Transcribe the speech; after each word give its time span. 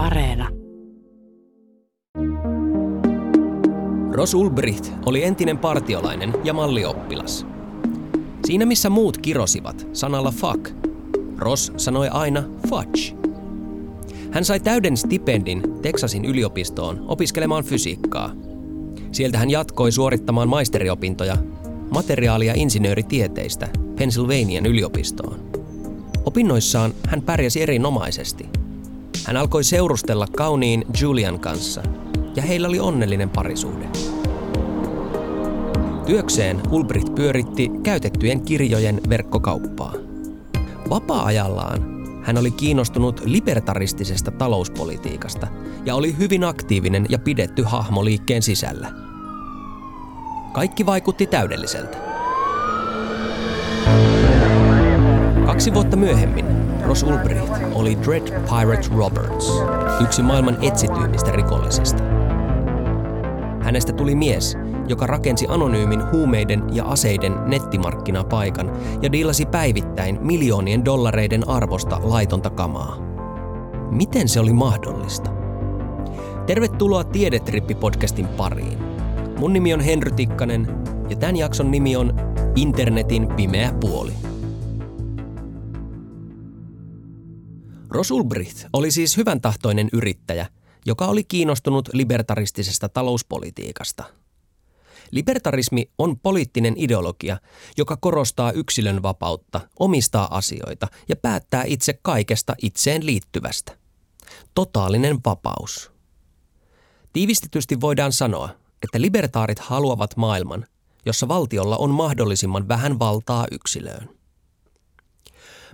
Areena. 0.00 0.48
Ros 4.12 4.34
Ulbricht 4.34 4.92
oli 5.06 5.24
entinen 5.24 5.58
partiolainen 5.58 6.34
ja 6.44 6.52
mallioppilas. 6.52 7.46
Siinä 8.44 8.66
missä 8.66 8.90
muut 8.90 9.18
kirosivat 9.18 9.86
sanalla 9.92 10.30
fuck, 10.30 10.70
Ross 11.38 11.72
sanoi 11.76 12.08
aina 12.08 12.42
fudge. 12.68 13.16
Hän 14.30 14.44
sai 14.44 14.60
täyden 14.60 14.96
stipendin 14.96 15.62
Texasin 15.82 16.24
yliopistoon 16.24 17.04
opiskelemaan 17.08 17.64
fysiikkaa. 17.64 18.32
Sieltä 19.12 19.38
hän 19.38 19.50
jatkoi 19.50 19.92
suorittamaan 19.92 20.48
maisteriopintoja 20.48 21.36
materiaali- 21.94 22.46
ja 22.46 22.54
insinööritieteistä 22.56 23.68
Pennsylvanian 23.96 24.66
yliopistoon. 24.66 25.50
Opinnoissaan 26.24 26.94
hän 27.06 27.22
pärjäsi 27.22 27.62
erinomaisesti. 27.62 28.59
Hän 29.26 29.36
alkoi 29.36 29.64
seurustella 29.64 30.26
kauniin 30.36 30.84
Julian 31.00 31.40
kanssa 31.40 31.82
ja 32.36 32.42
heillä 32.42 32.68
oli 32.68 32.80
onnellinen 32.80 33.30
parisuhde. 33.30 33.88
Työkseen 36.06 36.60
Ulbricht 36.70 37.14
pyöritti 37.14 37.70
käytettyjen 37.82 38.40
kirjojen 38.40 39.00
verkkokauppaa. 39.08 39.94
Vapaa-ajallaan 40.90 42.00
hän 42.22 42.38
oli 42.38 42.50
kiinnostunut 42.50 43.20
libertaristisesta 43.24 44.30
talouspolitiikasta 44.30 45.46
ja 45.84 45.94
oli 45.94 46.18
hyvin 46.18 46.44
aktiivinen 46.44 47.06
ja 47.08 47.18
pidetty 47.18 47.62
hahmo 47.62 48.04
liikkeen 48.04 48.42
sisällä. 48.42 48.90
Kaikki 50.52 50.86
vaikutti 50.86 51.26
täydelliseltä. 51.26 51.98
Kaksi 55.46 55.74
vuotta 55.74 55.96
myöhemmin 55.96 56.59
Ross 56.90 57.02
Ulbricht 57.02 57.52
oli 57.74 57.98
Dread 58.02 58.22
Pirate 58.22 58.88
Roberts, 58.96 59.62
yksi 60.02 60.22
maailman 60.22 60.58
etsityimmistä 60.62 61.30
rikollisista. 61.30 62.02
Hänestä 63.60 63.92
tuli 63.92 64.14
mies, 64.14 64.56
joka 64.88 65.06
rakensi 65.06 65.46
anonyymin 65.48 66.12
huumeiden 66.12 66.62
ja 66.72 66.84
aseiden 66.84 67.34
nettimarkkinapaikan 67.46 68.72
ja 69.02 69.12
diilasi 69.12 69.46
päivittäin 69.46 70.18
miljoonien 70.20 70.84
dollareiden 70.84 71.48
arvosta 71.48 72.00
laitonta 72.02 72.50
kamaa. 72.50 72.96
Miten 73.90 74.28
se 74.28 74.40
oli 74.40 74.52
mahdollista? 74.52 75.30
Tervetuloa 76.46 77.02
Tiedetrippi-podcastin 77.02 78.26
pariin. 78.36 78.78
Mun 79.38 79.52
nimi 79.52 79.74
on 79.74 79.80
Henry 79.80 80.10
Tikkanen 80.10 80.68
ja 81.10 81.16
tämän 81.16 81.36
jakson 81.36 81.70
nimi 81.70 81.96
on 81.96 82.14
Internetin 82.56 83.28
pimeä 83.28 83.72
puoli. 83.80 84.29
Ross 87.90 88.10
Ulbricht 88.10 88.64
oli 88.72 88.90
siis 88.90 89.16
hyvän 89.16 89.40
tahtoinen 89.40 89.88
yrittäjä, 89.92 90.46
joka 90.86 91.06
oli 91.06 91.24
kiinnostunut 91.24 91.88
libertaristisesta 91.92 92.88
talouspolitiikasta. 92.88 94.04
Libertarismi 95.10 95.90
on 95.98 96.18
poliittinen 96.18 96.74
ideologia, 96.76 97.36
joka 97.76 97.96
korostaa 97.96 98.52
yksilön 98.52 99.02
vapautta, 99.02 99.60
omistaa 99.78 100.36
asioita 100.36 100.88
ja 101.08 101.16
päättää 101.16 101.64
itse 101.66 101.98
kaikesta 102.02 102.54
itseen 102.62 103.06
liittyvästä. 103.06 103.76
Totaalinen 104.54 105.18
vapaus. 105.24 105.90
Tiivistetysti 107.12 107.80
voidaan 107.80 108.12
sanoa, 108.12 108.48
että 108.82 109.00
libertaarit 109.00 109.58
haluavat 109.58 110.16
maailman, 110.16 110.66
jossa 111.06 111.28
valtiolla 111.28 111.76
on 111.76 111.90
mahdollisimman 111.90 112.68
vähän 112.68 112.98
valtaa 112.98 113.46
yksilöön. 113.50 114.08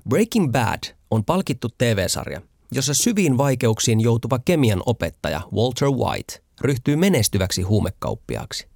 Breaking 0.08 0.52
Bad 0.52 0.95
on 1.10 1.24
palkittu 1.24 1.68
TV-sarja, 1.78 2.42
jossa 2.72 2.94
syviin 2.94 3.38
vaikeuksiin 3.38 4.00
joutuva 4.00 4.38
kemian 4.38 4.82
opettaja 4.86 5.40
Walter 5.54 5.88
White 5.88 6.42
ryhtyy 6.60 6.96
menestyväksi 6.96 7.62
huumekauppiaaksi. 7.62 8.68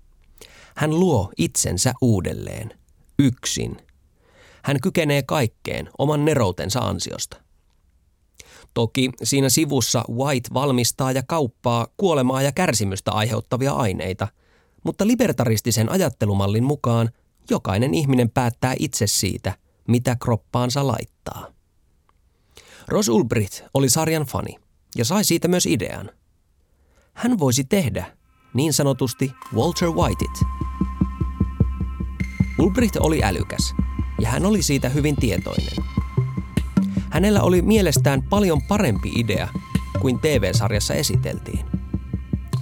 Hän 0.77 1.01
luo 1.01 1.33
itsensä 1.39 1.93
uudelleen, 2.01 2.79
yksin. 3.19 3.77
Hän 4.63 4.81
kykenee 4.81 5.23
kaikkeen 5.23 5.91
oman 5.99 6.25
neroutensa 6.25 6.81
ansiosta. 6.81 7.37
Toki 8.75 9.11
siinä 9.23 9.49
sivussa 9.49 10.05
White 10.11 10.49
valmistaa 10.55 11.13
ja 11.13 11.23
kauppaa 11.23 11.87
kuolemaa 11.97 12.43
ja 12.43 12.53
kärsimystä 12.53 13.13
aiheuttavia 13.13 13.73
aineita, 13.73 14.29
mutta 14.85 15.07
libertaristisen 15.07 15.89
ajattelumallin 15.89 16.65
mukaan 16.65 17.11
jokainen 17.51 17.95
ihminen 17.95 18.31
päättää 18.31 18.75
itse 18.79 19.07
siitä, 19.07 19.55
mitä 19.89 20.17
kroppaansa 20.23 20.87
laittaa. 20.87 21.60
Ros 22.91 23.09
Ulbricht 23.09 23.61
oli 23.75 23.89
sarjan 23.89 24.23
fani 24.23 24.57
ja 24.97 25.05
sai 25.05 25.25
siitä 25.25 25.49
myös 25.49 25.67
idean. 25.67 26.11
Hän 27.13 27.39
voisi 27.39 27.65
tehdä 27.65 28.17
niin 28.55 28.73
sanotusti 28.73 29.33
Walter 29.55 29.89
Whiteit. 29.89 30.31
Ulbricht 32.59 32.97
oli 32.97 33.25
älykäs 33.25 33.75
ja 34.21 34.29
hän 34.29 34.47
oli 34.47 34.63
siitä 34.63 34.89
hyvin 34.89 35.17
tietoinen. 35.17 35.77
Hänellä 37.11 37.43
oli 37.43 37.63
mielestään 37.63 38.23
paljon 38.23 38.63
parempi 38.63 39.13
idea 39.15 39.49
kuin 40.01 40.19
TV-sarjassa 40.21 40.95
esiteltiin. 40.95 41.67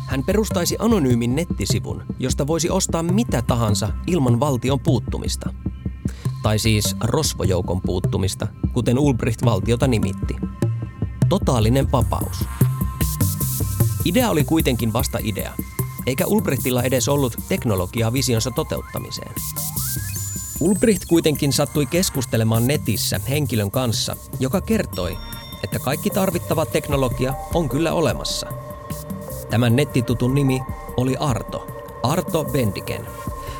Hän 0.06 0.24
perustaisi 0.26 0.76
anonyymin 0.78 1.36
nettisivun, 1.36 2.02
josta 2.18 2.46
voisi 2.46 2.70
ostaa 2.70 3.02
mitä 3.02 3.42
tahansa 3.42 3.88
ilman 4.06 4.40
valtion 4.40 4.80
puuttumista– 4.80 5.54
tai 6.42 6.58
siis 6.58 6.96
rosvojoukon 7.04 7.80
puuttumista, 7.80 8.46
kuten 8.72 8.98
Ulbricht 8.98 9.44
valtiota 9.44 9.86
nimitti. 9.86 10.36
Totaalinen 11.28 11.92
vapaus. 11.92 12.44
Idea 14.04 14.30
oli 14.30 14.44
kuitenkin 14.44 14.92
vasta 14.92 15.18
idea, 15.22 15.52
eikä 16.06 16.26
Ulbrichtilla 16.26 16.82
edes 16.82 17.08
ollut 17.08 17.36
teknologiaa 17.48 18.12
visionsa 18.12 18.50
toteuttamiseen. 18.50 19.34
Ulbricht 20.60 21.02
kuitenkin 21.08 21.52
sattui 21.52 21.86
keskustelemaan 21.86 22.66
netissä 22.66 23.20
henkilön 23.28 23.70
kanssa, 23.70 24.16
joka 24.40 24.60
kertoi, 24.60 25.18
että 25.64 25.78
kaikki 25.78 26.10
tarvittava 26.10 26.66
teknologia 26.66 27.34
on 27.54 27.68
kyllä 27.68 27.92
olemassa. 27.92 28.46
Tämän 29.50 29.76
nettitutun 29.76 30.34
nimi 30.34 30.60
oli 30.96 31.16
Arto, 31.16 31.66
Arto 32.02 32.44
Bendiken. 32.44 33.06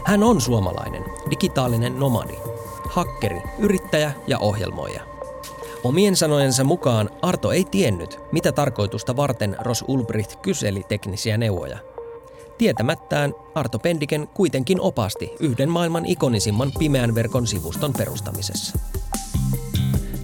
Hän 0.04 0.22
on 0.22 0.40
suomalainen, 0.40 1.04
digitaalinen 1.30 1.98
nomadi– 1.98 2.38
hakkeri, 2.98 3.42
yrittäjä 3.58 4.12
ja 4.26 4.38
ohjelmoija. 4.38 5.02
Omien 5.84 6.16
sanojensa 6.16 6.64
mukaan 6.64 7.10
Arto 7.22 7.52
ei 7.52 7.64
tiennyt, 7.64 8.18
mitä 8.32 8.52
tarkoitusta 8.52 9.16
varten 9.16 9.56
Ros 9.58 9.84
Ulbricht 9.88 10.36
kyseli 10.42 10.82
teknisiä 10.88 11.36
neuvoja. 11.36 11.78
Tietämättään 12.58 13.34
Arto 13.54 13.78
Pendiken 13.78 14.28
kuitenkin 14.34 14.80
opasti 14.80 15.30
yhden 15.40 15.68
maailman 15.68 16.06
ikonisimman 16.06 16.72
pimeän 16.78 17.14
verkon 17.14 17.46
sivuston 17.46 17.92
perustamisessa. 17.92 18.78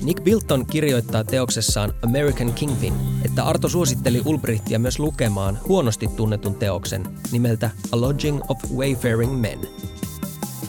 Nick 0.02 0.24
Bilton 0.24 0.66
kirjoittaa 0.66 1.24
teoksessaan 1.24 1.94
American 2.02 2.52
Kingpin, 2.52 2.94
että 3.24 3.44
Arto 3.44 3.68
suositteli 3.68 4.22
Ulbrichtia 4.24 4.78
myös 4.78 4.98
lukemaan 4.98 5.58
huonosti 5.68 6.08
tunnetun 6.16 6.54
teoksen 6.54 7.02
nimeltä 7.32 7.70
A 7.92 8.00
Lodging 8.00 8.40
of 8.48 8.58
Wayfaring 8.76 9.40
Men– 9.40 9.60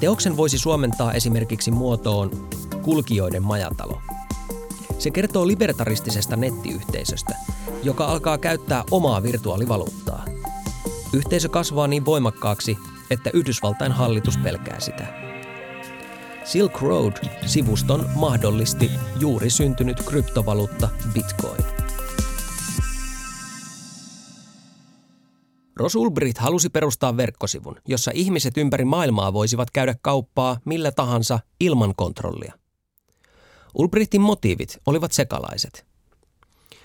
Teoksen 0.05 0.37
voisi 0.37 0.57
suomentaa 0.57 1.13
esimerkiksi 1.13 1.71
muotoon 1.71 2.49
kulkijoiden 2.81 3.43
majatalo. 3.43 4.01
Se 4.99 5.11
kertoo 5.11 5.47
libertaristisesta 5.47 6.35
nettiyhteisöstä, 6.35 7.35
joka 7.83 8.05
alkaa 8.05 8.37
käyttää 8.37 8.83
omaa 8.91 9.23
virtuaalivaluuttaa. 9.23 10.25
Yhteisö 11.13 11.49
kasvaa 11.49 11.87
niin 11.87 12.05
voimakkaaksi, 12.05 12.77
että 13.09 13.29
Yhdysvaltain 13.33 13.91
hallitus 13.91 14.37
pelkää 14.37 14.79
sitä. 14.79 15.07
Silk 16.43 16.81
Road-sivuston 16.81 18.09
mahdollisti 18.15 18.91
juuri 19.19 19.49
syntynyt 19.49 20.03
kryptovaluutta 20.03 20.89
Bitcoin. 21.13 21.84
Ros 25.75 25.95
Ulbricht 25.95 26.37
halusi 26.37 26.69
perustaa 26.69 27.17
verkkosivun, 27.17 27.75
jossa 27.87 28.11
ihmiset 28.13 28.57
ympäri 28.57 28.85
maailmaa 28.85 29.33
voisivat 29.33 29.71
käydä 29.71 29.95
kauppaa 30.01 30.59
millä 30.65 30.91
tahansa 30.91 31.39
ilman 31.59 31.95
kontrollia. 31.95 32.53
Ulbrichtin 33.73 34.21
motiivit 34.21 34.77
olivat 34.85 35.11
sekalaiset. 35.11 35.85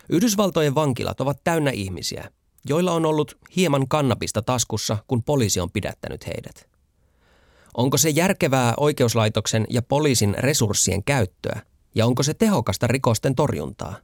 Yhdysvaltojen 0.09 0.75
vankilat 0.75 1.21
ovat 1.21 1.41
täynnä 1.45 1.71
ihmisiä, 1.71 2.31
joilla 2.65 2.93
on 2.93 3.07
ollut 3.07 3.39
hieman 3.57 3.89
kannabista 3.89 4.43
taskussa, 4.43 4.99
kun 5.07 5.23
poliisi 5.23 5.61
on 5.61 5.71
pidättänyt 5.71 6.27
heidät. 6.27 6.69
Onko 7.77 7.97
se 7.97 8.11
järkevää 8.11 8.75
oikeuslaitoksen 8.77 9.67
ja 9.71 9.83
poliisin 9.83 10.35
resurssien 10.39 11.05
käyttöä 11.05 11.61
ja 11.95 12.07
onko 12.07 12.23
se 12.23 12.35
tehokasta 12.35 12.87
rikosten 12.87 13.35
torjuntaa? 13.35 13.97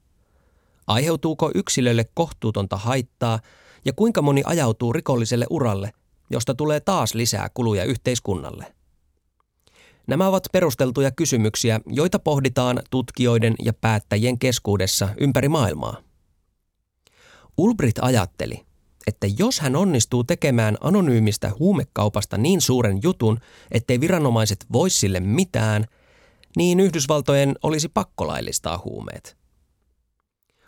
Aiheutuuko 0.86 1.50
yksilölle 1.54 2.04
kohtuutonta 2.14 2.76
haittaa– 2.76 3.38
ja 3.86 3.92
kuinka 3.92 4.22
moni 4.22 4.42
ajautuu 4.46 4.92
rikolliselle 4.92 5.46
uralle, 5.50 5.92
josta 6.30 6.54
tulee 6.54 6.80
taas 6.80 7.14
lisää 7.14 7.48
kuluja 7.54 7.84
yhteiskunnalle. 7.84 8.74
Nämä 10.06 10.28
ovat 10.28 10.44
perusteltuja 10.52 11.10
kysymyksiä, 11.10 11.80
joita 11.86 12.18
pohditaan 12.18 12.82
tutkijoiden 12.90 13.54
ja 13.62 13.72
päättäjien 13.72 14.38
keskuudessa 14.38 15.08
ympäri 15.20 15.48
maailmaa. 15.48 15.96
Ulbricht 17.58 17.98
ajatteli, 18.02 18.66
että 19.06 19.26
jos 19.38 19.60
hän 19.60 19.76
onnistuu 19.76 20.24
tekemään 20.24 20.76
anonyymistä 20.80 21.52
huumekaupasta 21.58 22.38
niin 22.38 22.60
suuren 22.60 23.00
jutun, 23.02 23.38
ettei 23.70 24.00
viranomaiset 24.00 24.66
vois 24.72 25.00
sille 25.00 25.20
mitään, 25.20 25.86
niin 26.56 26.80
Yhdysvaltojen 26.80 27.54
olisi 27.62 27.88
pakkolaillistaa 27.88 28.82
huumeet. 28.84 29.36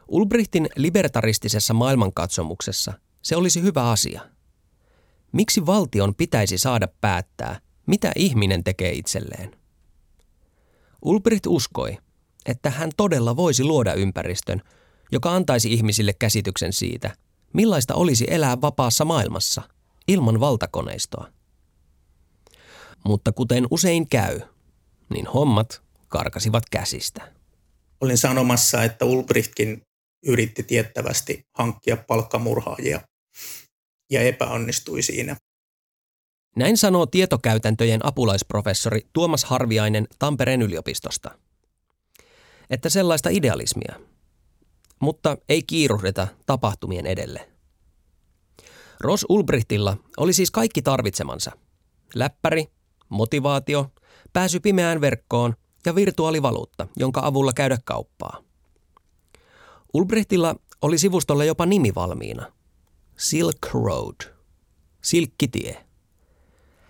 Ulbrichtin 0.08 0.68
libertaristisessa 0.76 1.74
maailmankatsomuksessa 1.74 2.92
se 3.28 3.36
olisi 3.36 3.62
hyvä 3.62 3.90
asia. 3.90 4.20
Miksi 5.32 5.66
valtion 5.66 6.14
pitäisi 6.14 6.58
saada 6.58 6.88
päättää, 7.00 7.60
mitä 7.86 8.12
ihminen 8.16 8.64
tekee 8.64 8.92
itselleen? 8.92 9.56
Ulbricht 11.04 11.46
uskoi, 11.46 11.98
että 12.46 12.70
hän 12.70 12.90
todella 12.96 13.36
voisi 13.36 13.64
luoda 13.64 13.94
ympäristön, 13.94 14.62
joka 15.12 15.34
antaisi 15.34 15.72
ihmisille 15.72 16.12
käsityksen 16.12 16.72
siitä, 16.72 17.16
millaista 17.52 17.94
olisi 17.94 18.26
elää 18.28 18.60
vapaassa 18.60 19.04
maailmassa, 19.04 19.62
ilman 20.08 20.40
valtakoneistoa. 20.40 21.28
Mutta 23.04 23.32
kuten 23.32 23.66
usein 23.70 24.08
käy, 24.08 24.40
niin 25.14 25.26
hommat 25.26 25.82
karkasivat 26.08 26.64
käsistä. 26.70 27.32
Olin 28.00 28.18
sanomassa, 28.18 28.84
että 28.84 29.04
Ulbrichtkin 29.04 29.82
yritti 30.26 30.62
tiettävästi 30.62 31.46
hankkia 31.58 31.96
palkkamurhaajia 31.96 33.00
ja 34.10 34.20
epäonnistui 34.20 35.02
siinä. 35.02 35.36
Näin 36.56 36.76
sanoo 36.76 37.06
tietokäytäntöjen 37.06 38.06
apulaisprofessori 38.06 39.00
Tuomas 39.12 39.44
Harviainen 39.44 40.06
Tampereen 40.18 40.62
yliopistosta. 40.62 41.38
Että 42.70 42.88
sellaista 42.88 43.28
idealismia. 43.28 44.00
Mutta 45.00 45.36
ei 45.48 45.62
kiiruhdeta 45.62 46.28
tapahtumien 46.46 47.06
edelle. 47.06 47.48
Ros 49.00 49.26
Ulbrichtilla 49.28 49.96
oli 50.16 50.32
siis 50.32 50.50
kaikki 50.50 50.82
tarvitsemansa. 50.82 51.52
Läppäri, 52.14 52.66
motivaatio, 53.08 53.92
pääsy 54.32 54.60
pimeään 54.60 55.00
verkkoon 55.00 55.54
ja 55.86 55.94
virtuaalivaluutta, 55.94 56.86
jonka 56.96 57.20
avulla 57.24 57.52
käydä 57.52 57.78
kauppaa. 57.84 58.42
Ulbrichtilla 59.94 60.56
oli 60.82 60.98
sivustolla 60.98 61.44
jopa 61.44 61.66
nimi 61.66 61.94
valmiina. 61.94 62.52
Silk 63.18 63.58
Road. 63.72 64.34
Silkkitie. 65.02 65.84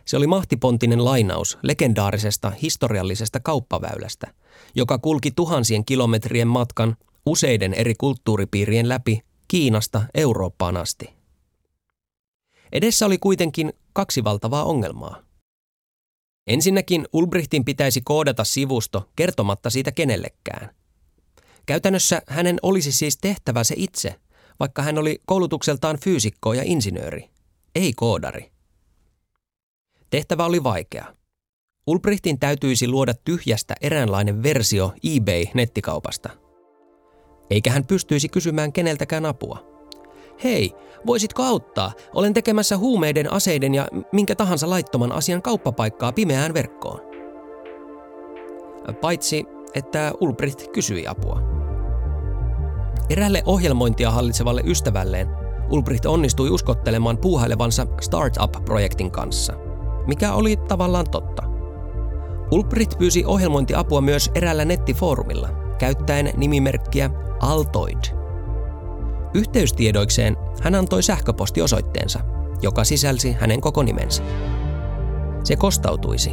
Se 0.05 0.17
oli 0.17 0.27
mahtipontinen 0.27 1.05
lainaus 1.05 1.59
legendaarisesta 1.63 2.51
historiallisesta 2.51 3.41
kauppaväylästä, 3.41 4.35
joka 4.75 4.99
kulki 4.99 5.31
tuhansien 5.31 5.85
kilometrien 5.85 6.49
matkan 6.49 6.97
useiden 7.27 7.75
eri 7.75 7.95
kulttuuripiirien 7.95 8.89
läpi 8.89 9.21
Kiinasta 9.49 10.03
Eurooppaan 10.15 10.77
asti. 10.77 11.11
Edessä 12.73 13.07
oli 13.07 13.19
kuitenkin 13.19 13.73
kaksi 13.93 14.25
valtavaa 14.25 14.65
ongelmaa. 14.65 15.23
Ensinnäkin 16.47 17.07
Ulbrichtin 17.13 17.65
pitäisi 17.65 18.01
koodata 18.01 18.45
sivusto 18.45 19.09
kertomatta 19.17 19.71
siitä 19.71 19.93
kenellekään. 19.93 20.75
Käytännössä 21.67 22.23
hänen 22.27 22.59
olisi 22.63 22.93
siis 22.93 23.19
tehtävä 23.19 23.65
se 23.65 23.75
itse, 23.79 24.21
vaikka 24.61 24.83
hän 24.83 24.99
oli 24.99 25.19
koulutukseltaan 25.27 25.99
fyysikko 26.05 26.53
ja 26.53 26.63
insinööri, 26.65 27.31
ei 27.75 27.93
koodari. 27.93 28.51
Tehtävä 30.11 30.45
oli 30.45 30.63
vaikea. 30.65 31.15
Ulbrichtin 31.87 32.39
täytyisi 32.39 32.89
luoda 32.89 33.15
tyhjästä 33.25 33.75
eräänlainen 33.81 34.43
versio 34.43 34.93
eBay-nettikaupasta. 35.07 36.31
Eikä 37.51 37.71
hän 37.71 37.87
pystyisi 37.87 38.29
kysymään 38.29 38.73
keneltäkään 38.73 39.27
apua. 39.27 39.69
Hei, 40.45 40.73
voisitko 41.07 41.43
auttaa? 41.43 41.93
Olen 42.15 42.35
tekemässä 42.35 42.77
huumeiden, 42.77 43.33
aseiden 43.33 43.75
ja 43.75 43.89
minkä 44.13 44.35
tahansa 44.35 44.71
laittoman 44.71 45.13
asian 45.13 45.43
kauppapaikkaa 45.43 46.13
pimeään 46.13 46.55
verkkoon. 46.55 47.01
Paitsi, 49.01 49.45
että 49.75 50.13
Ulbricht 50.21 50.69
kysyi 50.73 51.07
apua. 51.07 51.58
Erälle 53.11 53.43
ohjelmointia 53.47 54.11
hallitsevalle 54.11 54.63
ystävälleen 54.65 55.29
Ulbricht 55.71 56.07
onnistui 56.07 56.51
uskottelemaan 56.51 57.19
puuhailevansa 57.19 57.87
Startup-projektin 58.01 59.11
kanssa, 59.11 59.53
mikä 60.07 60.33
oli 60.33 60.57
tavallaan 60.57 61.11
totta. 61.11 61.43
Ulbricht 62.51 62.99
pyysi 62.99 63.25
ohjelmointiapua 63.25 64.01
myös 64.01 64.31
eräällä 64.35 64.65
nettifoorumilla, 64.65 65.49
käyttäen 65.79 66.31
nimimerkkiä 66.37 67.11
Altoid. 67.41 67.99
Yhteystiedoikseen 69.35 70.37
hän 70.63 70.75
antoi 70.75 71.03
sähköpostiosoitteensa, 71.03 72.21
joka 72.63 72.85
sisälsi 72.85 73.37
hänen 73.41 73.61
koko 73.61 73.83
nimensä. 73.83 74.23
Se 75.45 75.57
kostautuisi, 75.57 76.33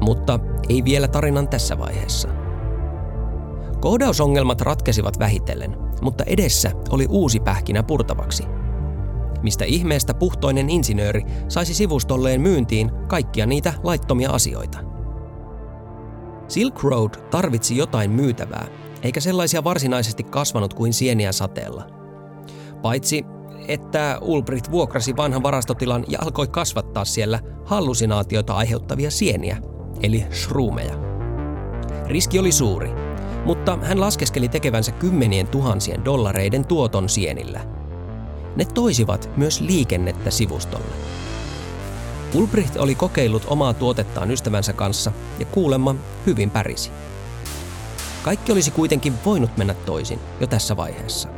mutta 0.00 0.38
ei 0.68 0.84
vielä 0.84 1.08
tarinan 1.08 1.48
tässä 1.48 1.78
vaiheessa. 1.78 2.43
Koodausongelmat 3.84 4.60
ratkesivat 4.60 5.18
vähitellen, 5.18 5.76
mutta 6.02 6.24
edessä 6.26 6.70
oli 6.90 7.06
uusi 7.08 7.40
pähkinä 7.40 7.82
purtavaksi. 7.82 8.42
Mistä 9.42 9.64
ihmeestä 9.64 10.14
puhtoinen 10.14 10.70
insinööri 10.70 11.22
saisi 11.48 11.74
sivustolleen 11.74 12.40
myyntiin 12.40 12.90
kaikkia 13.08 13.46
niitä 13.46 13.74
laittomia 13.82 14.30
asioita? 14.30 14.78
Silk 16.48 16.82
Road 16.82 17.10
tarvitsi 17.30 17.76
jotain 17.76 18.10
myytävää, 18.10 18.66
eikä 19.02 19.20
sellaisia 19.20 19.64
varsinaisesti 19.64 20.22
kasvanut 20.22 20.74
kuin 20.74 20.92
sieniä 20.92 21.32
sateella. 21.32 21.86
Paitsi, 22.82 23.24
että 23.68 24.18
Ulbricht 24.20 24.70
vuokrasi 24.70 25.16
vanhan 25.16 25.42
varastotilan 25.42 26.04
ja 26.08 26.18
alkoi 26.22 26.48
kasvattaa 26.48 27.04
siellä 27.04 27.40
hallusinaatioita 27.64 28.54
aiheuttavia 28.54 29.10
sieniä, 29.10 29.56
eli 30.02 30.26
shroomeja. 30.30 30.94
Riski 32.06 32.38
oli 32.38 32.52
suuri, 32.52 33.03
mutta 33.44 33.78
hän 33.82 34.00
laskeskeli 34.00 34.48
tekevänsä 34.48 34.92
kymmenien 34.92 35.46
tuhansien 35.46 36.04
dollareiden 36.04 36.64
tuoton 36.64 37.08
sienillä. 37.08 37.60
Ne 38.56 38.64
toisivat 38.64 39.30
myös 39.36 39.60
liikennettä 39.60 40.30
sivustolle. 40.30 40.94
Ulbricht 42.34 42.76
oli 42.76 42.94
kokeillut 42.94 43.42
omaa 43.46 43.74
tuotettaan 43.74 44.30
ystävänsä 44.30 44.72
kanssa 44.72 45.12
ja 45.38 45.46
kuulemma 45.46 45.94
hyvin 46.26 46.50
pärisi. 46.50 46.90
Kaikki 48.22 48.52
olisi 48.52 48.70
kuitenkin 48.70 49.14
voinut 49.24 49.56
mennä 49.56 49.74
toisin 49.74 50.20
jo 50.40 50.46
tässä 50.46 50.76
vaiheessa. 50.76 51.28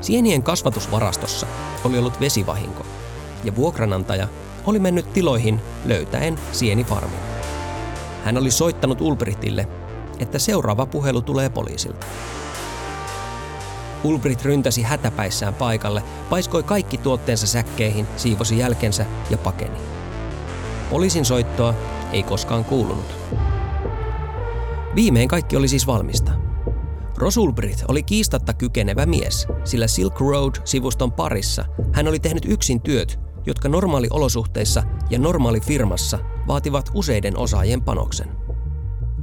Sienien 0.00 0.42
kasvatusvarastossa 0.42 1.46
oli 1.84 1.98
ollut 1.98 2.20
vesivahinko 2.20 2.86
ja 3.44 3.56
vuokranantaja 3.56 4.28
oli 4.66 4.78
mennyt 4.78 5.12
tiloihin 5.12 5.60
löytäen 5.84 6.38
sienifarmin. 6.52 7.18
Hän 8.24 8.38
oli 8.38 8.50
soittanut 8.50 9.00
Ulbrichtille 9.00 9.68
että 10.18 10.38
seuraava 10.38 10.86
puhelu 10.86 11.22
tulee 11.22 11.48
poliisilta. 11.48 12.06
Ulbricht 14.04 14.44
ryntäsi 14.44 14.82
hätäpäissään 14.82 15.54
paikalle, 15.54 16.02
paiskoi 16.30 16.62
kaikki 16.62 16.98
tuotteensa 16.98 17.46
säkkeihin, 17.46 18.06
siivosi 18.16 18.58
jälkensä 18.58 19.06
ja 19.30 19.38
pakeni. 19.38 19.78
Poliisin 20.90 21.24
soittoa 21.24 21.74
ei 22.12 22.22
koskaan 22.22 22.64
kuulunut. 22.64 23.14
Viimein 24.94 25.28
kaikki 25.28 25.56
oli 25.56 25.68
siis 25.68 25.86
valmista. 25.86 26.32
Rosulbricht 27.16 27.84
oli 27.88 28.02
kiistatta 28.02 28.54
kykenevä 28.54 29.06
mies, 29.06 29.46
sillä 29.64 29.86
Silk 29.86 30.20
Road-sivuston 30.20 31.12
parissa 31.12 31.64
hän 31.92 32.08
oli 32.08 32.18
tehnyt 32.18 32.44
yksin 32.44 32.80
työt, 32.80 33.20
jotka 33.46 33.68
normaaliolosuhteissa 33.68 34.82
ja 35.10 35.18
normaali 35.18 35.60
firmassa 35.60 36.18
vaativat 36.46 36.90
useiden 36.94 37.38
osaajien 37.38 37.82
panoksen. 37.82 38.45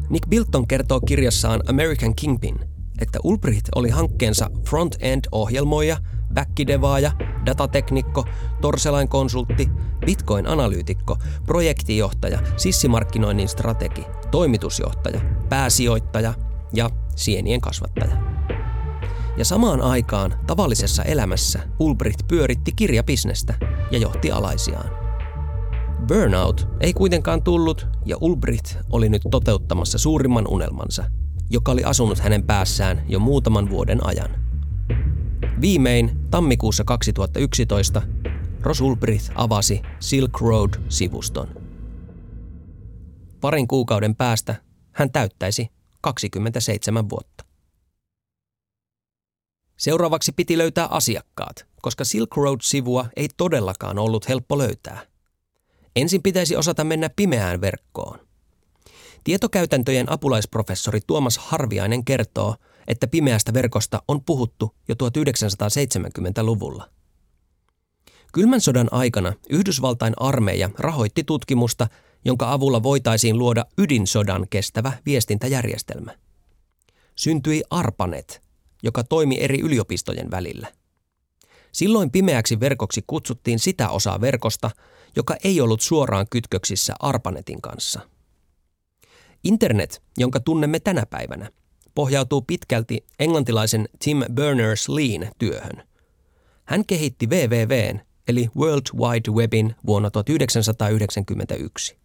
Nick 0.09 0.29
Bilton 0.29 0.67
kertoo 0.67 0.99
kirjassaan 0.99 1.61
American 1.69 2.15
Kingpin, 2.15 2.55
että 2.99 3.19
Ulbricht 3.23 3.67
oli 3.75 3.89
hankkeensa 3.89 4.49
front-end-ohjelmoija, 4.69 5.97
backidevaaja, 6.33 7.11
datateknikko, 7.45 8.25
torselain-konsultti, 8.61 9.69
bitcoin-analyytikko, 10.05 11.17
projektijohtaja, 11.45 12.39
sissimarkkinoinnin 12.57 13.49
strategi, 13.49 14.05
toimitusjohtaja, 14.31 15.21
pääsijoittaja 15.49 16.33
ja 16.73 16.89
sienien 17.15 17.61
kasvattaja. 17.61 18.17
Ja 19.37 19.45
samaan 19.45 19.81
aikaan 19.81 20.33
tavallisessa 20.47 21.03
elämässä 21.03 21.59
Ulbricht 21.79 22.27
pyöritti 22.27 22.71
kirjabisnestä 22.71 23.53
ja 23.91 23.97
johti 23.97 24.31
alaisiaan. 24.31 25.02
Burnout 26.07 26.67
ei 26.79 26.93
kuitenkaan 26.93 27.43
tullut 27.43 27.87
ja 28.05 28.17
Ulbricht 28.21 28.77
oli 28.89 29.09
nyt 29.09 29.21
toteuttamassa 29.31 29.97
suurimman 29.97 30.47
unelmansa, 30.47 31.03
joka 31.49 31.71
oli 31.71 31.83
asunut 31.83 32.19
hänen 32.19 32.43
päässään 32.43 33.01
jo 33.07 33.19
muutaman 33.19 33.69
vuoden 33.69 34.05
ajan. 34.05 34.29
Viimein 35.61 36.11
tammikuussa 36.31 36.83
2011 36.83 38.01
Ros 38.61 38.81
Ulbricht 38.81 39.31
avasi 39.35 39.81
Silk 39.99 40.41
Road-sivuston. 40.41 41.47
Parin 43.41 43.67
kuukauden 43.67 44.15
päästä 44.15 44.55
hän 44.91 45.11
täyttäisi 45.11 45.67
27 46.01 47.09
vuotta. 47.09 47.45
Seuraavaksi 49.77 50.31
piti 50.31 50.57
löytää 50.57 50.87
asiakkaat, 50.87 51.65
koska 51.81 52.03
Silk 52.03 52.37
Road-sivua 52.37 53.05
ei 53.15 53.27
todellakaan 53.37 53.99
ollut 53.99 54.29
helppo 54.29 54.57
löytää. 54.57 55.12
Ensin 55.95 56.23
pitäisi 56.23 56.55
osata 56.55 56.83
mennä 56.83 57.09
pimeään 57.15 57.61
verkkoon. 57.61 58.19
Tietokäytäntöjen 59.23 60.11
apulaisprofessori 60.11 60.99
Tuomas 61.07 61.37
Harviainen 61.37 62.05
kertoo, 62.05 62.55
että 62.87 63.07
pimeästä 63.07 63.53
verkosta 63.53 64.01
on 64.07 64.23
puhuttu 64.23 64.75
jo 64.87 64.95
1970-luvulla. 64.95 66.89
Kylmän 68.33 68.61
sodan 68.61 68.87
aikana 68.91 69.33
Yhdysvaltain 69.49 70.13
armeija 70.17 70.69
rahoitti 70.79 71.23
tutkimusta, 71.23 71.87
jonka 72.25 72.51
avulla 72.51 72.83
voitaisiin 72.83 73.37
luoda 73.37 73.65
ydinsodan 73.77 74.47
kestävä 74.49 74.91
viestintäjärjestelmä. 75.05 76.11
Syntyi 77.15 77.63
ARPANET, 77.69 78.41
joka 78.83 79.03
toimi 79.03 79.37
eri 79.39 79.59
yliopistojen 79.59 80.31
välillä. 80.31 80.67
Silloin 81.71 82.11
pimeäksi 82.11 82.59
verkoksi 82.59 83.03
kutsuttiin 83.07 83.59
sitä 83.59 83.89
osaa 83.89 84.21
verkosta, 84.21 84.71
joka 85.15 85.35
ei 85.43 85.61
ollut 85.61 85.81
suoraan 85.81 86.25
kytköksissä 86.29 86.93
ARPANETin 86.99 87.61
kanssa. 87.61 87.99
Internet, 89.43 90.03
jonka 90.17 90.39
tunnemme 90.39 90.79
tänä 90.79 91.05
päivänä, 91.05 91.49
pohjautuu 91.95 92.41
pitkälti 92.41 93.05
englantilaisen 93.19 93.89
Tim 94.03 94.17
Berners-Leen 94.17 95.31
työhön. 95.37 95.83
Hän 96.65 96.85
kehitti 96.85 97.27
WWWn 97.27 97.99
eli 98.27 98.49
World 98.57 98.97
Wide 98.97 99.31
Webin 99.31 99.75
vuonna 99.85 100.11
1991. 100.11 101.97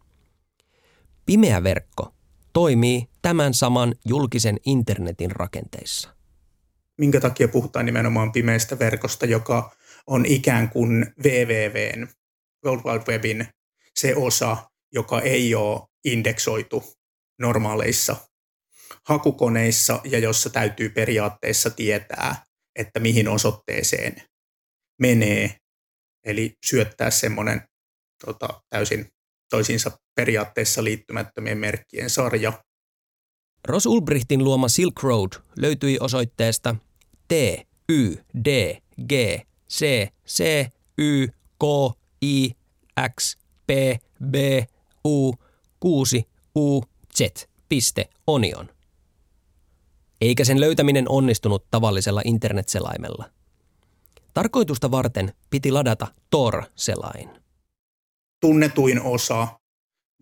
Pimeä 1.27 1.63
verkko 1.63 2.15
toimii 2.53 3.09
tämän 3.23 3.55
saman 3.55 3.95
julkisen 4.05 4.57
internetin 4.65 5.31
rakenteissa. 5.31 6.15
Minkä 6.99 7.21
takia 7.21 7.49
puhutaan 7.49 7.87
nimenomaan 7.87 8.33
pimeästä 8.33 8.79
verkosta, 8.79 9.27
joka 9.27 9.77
on 10.07 10.27
ikään 10.27 10.71
kuin 10.71 11.07
WWWn, 11.25 12.09
World 12.67 12.85
Wide 12.85 13.13
Webin, 13.13 13.49
se 13.95 14.15
osa, 14.17 14.71
joka 14.93 15.21
ei 15.21 15.55
ole 15.55 15.81
indeksoitu 16.05 16.85
normaaleissa 17.39 18.17
hakukoneissa 19.09 20.01
ja 20.05 20.19
jossa 20.19 20.51
täytyy 20.51 20.89
periaatteessa 20.89 21.71
tietää, 21.71 22.45
että 22.77 23.01
mihin 23.01 23.29
osoitteeseen 23.29 24.23
menee. 25.01 25.57
Eli 26.25 26.55
syöttää 26.67 27.11
semmoinen 27.11 27.63
tota, 28.25 28.63
täysin 28.69 29.07
toisiinsa 29.51 29.91
periaatteessa 30.15 30.85
liittymättömien 30.85 31.59
merkkien 31.59 32.11
sarja. 32.11 32.65
Ross 33.69 33.87
Ulbrichtin 33.87 34.45
luoma 34.45 34.69
Silk 34.69 35.03
Road 35.03 35.33
löytyi 35.57 35.99
osoitteesta 36.01 36.77
T, 37.29 37.33
Y, 37.89 38.15
D, 38.45 38.79
G, 39.09 39.13
C, 39.71 40.09
C, 40.27 40.67
Y, 40.99 41.27
K, 41.59 41.65
I, 42.23 42.51
X, 43.17 43.37
P, 43.67 43.71
B, 44.31 44.35
U, 45.05 45.35
6, 45.81 46.29
U, 46.55 46.83
Z, 47.15 47.21
piste, 47.69 48.09
onion. 48.27 48.69
Eikä 50.21 50.45
sen 50.45 50.61
löytäminen 50.61 51.09
onnistunut 51.09 51.65
tavallisella 51.71 52.23
internetselaimella. 52.25 53.31
Tarkoitusta 54.35 54.91
varten 54.91 55.33
piti 55.51 55.73
ladata 55.73 56.07
Tor-selain. 56.31 57.29
Tunnetuin 58.41 59.03
osa 59.03 59.49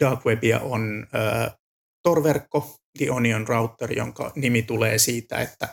Dark 0.00 0.25
Webia 0.26 0.61
on 0.61 1.07
äh, 1.15 1.57
Tor-verkko, 2.03 2.76
The 2.99 3.11
Onion 3.11 3.49
Router, 3.49 3.93
jonka 3.93 4.33
nimi 4.35 4.62
tulee 4.62 4.99
siitä, 4.99 5.41
että 5.41 5.69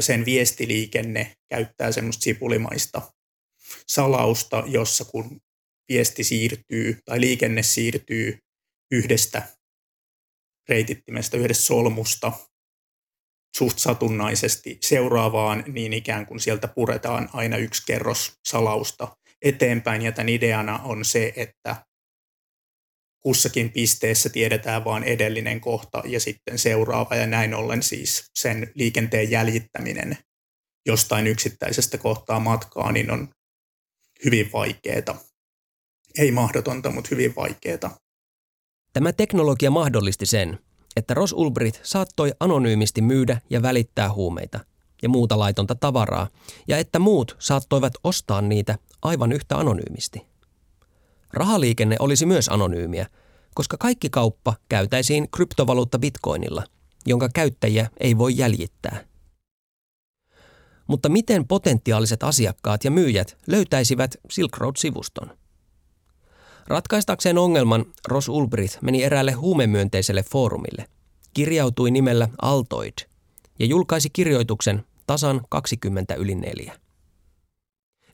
sen 0.00 0.24
viestiliikenne 0.24 1.32
käyttää 1.48 1.92
semmoista 1.92 2.22
sipulimaista 2.22 3.02
salausta, 3.86 4.62
jossa 4.66 5.04
kun 5.04 5.40
viesti 5.88 6.24
siirtyy 6.24 6.98
tai 7.04 7.20
liikenne 7.20 7.62
siirtyy 7.62 8.38
yhdestä 8.90 9.42
reitittimestä, 10.68 11.36
yhdestä 11.36 11.64
solmusta 11.64 12.32
suht 13.56 13.78
satunnaisesti 13.78 14.78
seuraavaan, 14.82 15.64
niin 15.66 15.92
ikään 15.92 16.26
kuin 16.26 16.40
sieltä 16.40 16.68
puretaan 16.68 17.28
aina 17.32 17.56
yksi 17.56 17.82
kerros 17.86 18.32
salausta 18.48 19.16
eteenpäin. 19.42 20.02
Ja 20.02 20.12
tämän 20.12 20.28
ideana 20.28 20.78
on 20.78 21.04
se, 21.04 21.32
että 21.36 21.84
kussakin 23.22 23.72
pisteessä 23.72 24.28
tiedetään 24.28 24.84
vain 24.84 25.04
edellinen 25.04 25.60
kohta 25.60 26.02
ja 26.06 26.20
sitten 26.20 26.58
seuraava, 26.58 27.14
ja 27.16 27.26
näin 27.26 27.54
ollen 27.54 27.82
siis 27.82 28.24
sen 28.38 28.72
liikenteen 28.74 29.30
jäljittäminen 29.30 30.18
jostain 30.86 31.26
yksittäisestä 31.26 31.98
kohtaa 31.98 32.40
matkaa, 32.40 32.92
niin 32.92 33.10
on 33.10 33.28
hyvin 34.24 34.50
vaikeaa. 34.52 35.18
Ei 36.18 36.30
mahdotonta, 36.30 36.90
mutta 36.90 37.08
hyvin 37.10 37.36
vaikeaa. 37.36 37.96
Tämä 38.92 39.12
teknologia 39.12 39.70
mahdollisti 39.70 40.26
sen, 40.26 40.58
että 40.96 41.14
Ross 41.14 41.32
Ulbricht 41.32 41.80
saattoi 41.82 42.32
anonyymisti 42.40 43.02
myydä 43.02 43.40
ja 43.50 43.62
välittää 43.62 44.12
huumeita 44.12 44.60
ja 45.02 45.08
muuta 45.08 45.38
laitonta 45.38 45.74
tavaraa, 45.74 46.28
ja 46.68 46.78
että 46.78 46.98
muut 46.98 47.36
saattoivat 47.38 47.92
ostaa 48.04 48.42
niitä 48.42 48.78
aivan 49.02 49.32
yhtä 49.32 49.58
anonyymisti. 49.58 50.26
Rahaliikenne 51.32 51.96
olisi 51.98 52.26
myös 52.26 52.48
anonyymiä, 52.48 53.06
koska 53.54 53.76
kaikki 53.76 54.10
kauppa 54.10 54.54
käytäisiin 54.68 55.30
kryptovaluutta 55.30 55.98
bitcoinilla, 55.98 56.64
jonka 57.06 57.28
käyttäjiä 57.34 57.90
ei 58.00 58.18
voi 58.18 58.36
jäljittää. 58.36 59.09
Mutta 60.90 61.08
miten 61.08 61.46
potentiaaliset 61.48 62.22
asiakkaat 62.22 62.84
ja 62.84 62.90
myyjät 62.90 63.36
löytäisivät 63.46 64.16
Silk 64.30 64.56
Road-sivuston? 64.56 65.30
Ratkaistakseen 66.66 67.38
ongelman 67.38 67.84
Ross 68.08 68.28
Ulbricht 68.28 68.82
meni 68.82 69.02
eräälle 69.02 69.32
huumemyönteiselle 69.32 70.22
foorumille, 70.22 70.86
kirjautui 71.34 71.90
nimellä 71.90 72.28
Altoid 72.42 72.92
ja 73.58 73.66
julkaisi 73.66 74.10
kirjoituksen 74.10 74.84
tasan 75.06 75.40
20 75.48 76.14
yli 76.14 76.34
4. 76.34 76.74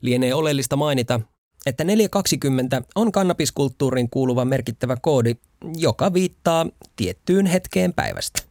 Lienee 0.01 0.33
oleellista 0.33 0.75
mainita, 0.75 1.19
että 1.65 1.83
420 1.83 2.81
on 2.95 3.11
kannabiskulttuuriin 3.11 4.09
kuuluva 4.09 4.45
merkittävä 4.45 4.97
koodi, 5.01 5.35
joka 5.77 6.13
viittaa 6.13 6.65
tiettyyn 6.95 7.45
hetkeen 7.45 7.93
päivästä. 7.93 8.41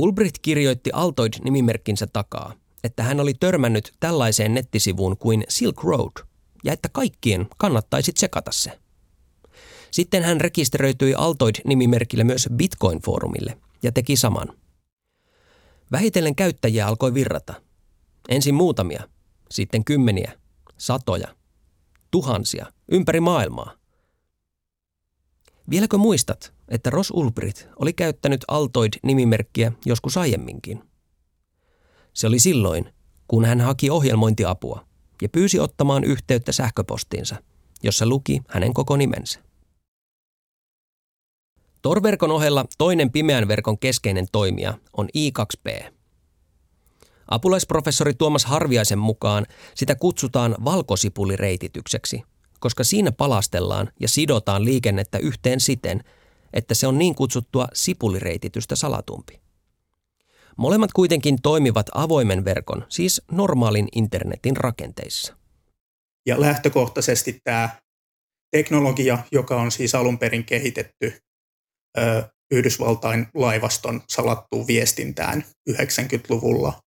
Ulbricht 0.00 0.38
kirjoitti 0.42 0.90
Altoid-nimimerkkinsä 0.92 2.06
takaa, 2.12 2.54
että 2.84 3.02
hän 3.02 3.20
oli 3.20 3.34
törmännyt 3.34 3.92
tällaiseen 4.00 4.54
nettisivuun 4.54 5.16
kuin 5.16 5.44
Silk 5.48 5.84
Road 5.84 6.12
ja 6.64 6.72
että 6.72 6.88
kaikkien 6.88 7.46
kannattaisi 7.56 8.12
tsekata 8.12 8.52
se. 8.52 8.78
Sitten 9.90 10.22
hän 10.22 10.40
rekisteröityi 10.40 11.14
Altoid-nimimerkillä 11.14 12.24
myös 12.24 12.48
Bitcoin-foorumille 12.52 13.58
ja 13.82 13.92
teki 13.92 14.16
saman. 14.16 14.48
Vähitellen 15.92 16.34
käyttäjiä 16.34 16.86
alkoi 16.86 17.14
virrata. 17.14 17.54
Ensin 18.28 18.54
muutamia, 18.54 19.08
sitten 19.50 19.84
kymmeniä, 19.84 20.32
satoja, 20.78 21.28
tuhansia, 22.10 22.66
ympäri 22.92 23.20
maailmaa. 23.20 23.72
Vieläkö 25.70 25.98
muistat, 25.98 26.52
että 26.70 26.90
Ross 26.90 27.10
Ulbricht 27.10 27.66
oli 27.76 27.92
käyttänyt 27.92 28.44
Altoid-nimimerkkiä 28.48 29.72
joskus 29.86 30.16
aiemminkin? 30.16 30.82
Se 32.12 32.26
oli 32.26 32.38
silloin, 32.38 32.92
kun 33.28 33.44
hän 33.44 33.60
haki 33.60 33.90
ohjelmointiapua 33.90 34.86
ja 35.22 35.28
pyysi 35.28 35.60
ottamaan 35.60 36.04
yhteyttä 36.04 36.52
sähköpostiinsa, 36.52 37.36
jossa 37.82 38.06
luki 38.06 38.42
hänen 38.48 38.74
koko 38.74 38.96
nimensä. 38.96 39.40
Torverkon 41.82 42.30
ohella 42.30 42.64
toinen 42.78 43.12
pimeän 43.12 43.48
verkon 43.48 43.78
keskeinen 43.78 44.26
toimija 44.32 44.78
on 44.96 45.08
I2P. 45.18 45.92
Apulaisprofessori 47.28 48.14
Tuomas 48.14 48.44
Harviaisen 48.44 48.98
mukaan 48.98 49.46
sitä 49.74 49.94
kutsutaan 49.94 50.56
valkosipulireititykseksi, 50.64 52.22
koska 52.60 52.84
siinä 52.84 53.12
palastellaan 53.12 53.92
ja 54.00 54.08
sidotaan 54.08 54.64
liikennettä 54.64 55.18
yhteen 55.18 55.60
siten, 55.60 56.04
että 56.52 56.74
se 56.74 56.86
on 56.86 56.98
niin 56.98 57.14
kutsuttua 57.14 57.68
sipulireititystä 57.72 58.76
salatumpi. 58.76 59.40
Molemmat 60.56 60.92
kuitenkin 60.92 61.42
toimivat 61.42 61.86
avoimen 61.94 62.44
verkon, 62.44 62.86
siis 62.88 63.22
normaalin 63.30 63.88
internetin 63.94 64.56
rakenteissa. 64.56 65.36
Ja 66.26 66.40
lähtökohtaisesti 66.40 67.40
tämä 67.44 67.68
teknologia, 68.50 69.18
joka 69.32 69.60
on 69.60 69.70
siis 69.70 69.94
alun 69.94 70.18
perin 70.18 70.44
kehitetty 70.44 71.12
ö, 71.98 72.22
Yhdysvaltain 72.50 73.26
laivaston 73.34 74.02
salattuun 74.08 74.66
viestintään 74.66 75.44
90-luvulla, 75.70 76.80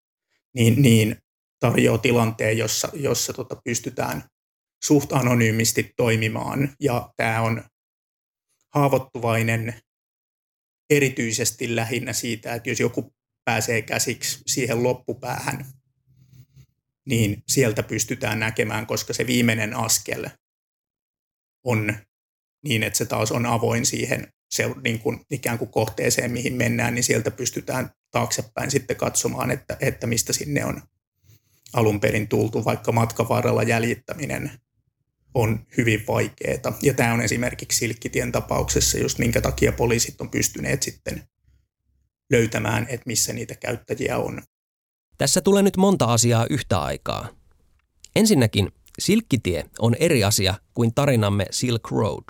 niin, 0.55 0.81
niin 0.81 1.17
tarjoaa 1.59 1.97
tilanteen, 1.97 2.57
jossa, 2.57 2.89
jossa 2.93 3.33
tota 3.33 3.61
pystytään 3.63 4.23
suht 4.85 5.13
anonyymisti 5.13 5.93
toimimaan. 5.97 6.69
Ja 6.79 7.13
tämä 7.17 7.41
on 7.41 7.63
haavoittuvainen 8.73 9.81
erityisesti 10.89 11.75
lähinnä 11.75 12.13
siitä, 12.13 12.53
että 12.53 12.69
jos 12.69 12.79
joku 12.79 13.13
pääsee 13.45 13.81
käsiksi 13.81 14.43
siihen 14.47 14.83
loppupäähän, 14.83 15.65
niin 17.05 17.43
sieltä 17.47 17.83
pystytään 17.83 18.39
näkemään, 18.39 18.87
koska 18.87 19.13
se 19.13 19.27
viimeinen 19.27 19.73
askel 19.73 20.29
on 21.63 21.95
niin, 22.63 22.83
että 22.83 22.97
se 22.97 23.05
taas 23.05 23.31
on 23.31 23.45
avoin 23.45 23.85
siihen 23.85 24.33
se, 24.51 24.69
niin 24.83 24.99
kuin, 24.99 25.25
ikään 25.31 25.57
kuin 25.57 25.71
kohteeseen, 25.71 26.31
mihin 26.31 26.53
mennään, 26.53 26.95
niin 26.95 27.03
sieltä 27.03 27.31
pystytään 27.31 27.91
taaksepäin 28.11 28.71
sitten 28.71 28.95
katsomaan, 28.95 29.51
että, 29.51 29.77
että 29.79 30.07
mistä 30.07 30.33
sinne 30.33 30.65
on 30.65 30.81
alun 31.73 31.99
perin 31.99 32.27
tultu, 32.27 32.65
vaikka 32.65 32.91
matkan 32.91 33.29
varrella 33.29 33.63
jäljittäminen 33.63 34.51
on 35.33 35.65
hyvin 35.77 36.03
vaikeaa. 36.07 36.77
Ja 36.81 36.93
tämä 36.93 37.13
on 37.13 37.21
esimerkiksi 37.21 37.77
Silkkitien 37.77 38.31
tapauksessa 38.31 38.97
just 38.97 39.19
minkä 39.19 39.41
takia 39.41 39.71
poliisit 39.71 40.21
on 40.21 40.29
pystyneet 40.29 40.83
sitten 40.83 41.23
löytämään, 42.31 42.85
että 42.89 43.03
missä 43.05 43.33
niitä 43.33 43.55
käyttäjiä 43.55 44.17
on. 44.17 44.41
Tässä 45.17 45.41
tulee 45.41 45.63
nyt 45.63 45.77
monta 45.77 46.05
asiaa 46.05 46.47
yhtä 46.49 46.81
aikaa. 46.81 47.29
Ensinnäkin 48.15 48.71
Silkkitie 48.99 49.65
on 49.79 49.95
eri 49.99 50.23
asia 50.23 50.53
kuin 50.73 50.93
tarinamme 50.93 51.45
Silk 51.51 51.91
Road, 51.91 52.23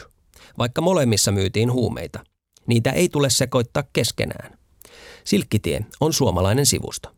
vaikka 0.58 0.82
molemmissa 0.82 1.32
myytiin 1.32 1.72
huumeita. 1.72 2.24
Niitä 2.68 2.92
ei 2.92 3.10
tule 3.10 3.30
sekoittaa 3.30 3.84
keskenään. 3.94 4.58
Silkkitie 5.24 5.86
on 6.00 6.14
suomalainen 6.14 6.66
sivusto. 6.66 7.16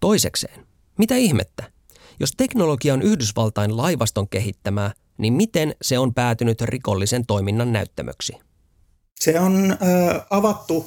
Toisekseen, 0.00 0.66
mitä 0.98 1.16
ihmettä? 1.16 1.72
Jos 2.20 2.32
teknologia 2.36 2.94
on 2.94 3.02
Yhdysvaltain 3.02 3.76
laivaston 3.76 4.28
kehittämää, 4.28 4.92
niin 5.18 5.32
miten 5.32 5.74
se 5.82 5.98
on 5.98 6.14
päätynyt 6.14 6.60
rikollisen 6.60 7.26
toiminnan 7.26 7.72
näyttämöksi? 7.72 8.32
Se 9.20 9.40
on 9.40 9.72
äh, 9.72 10.26
avattu 10.30 10.86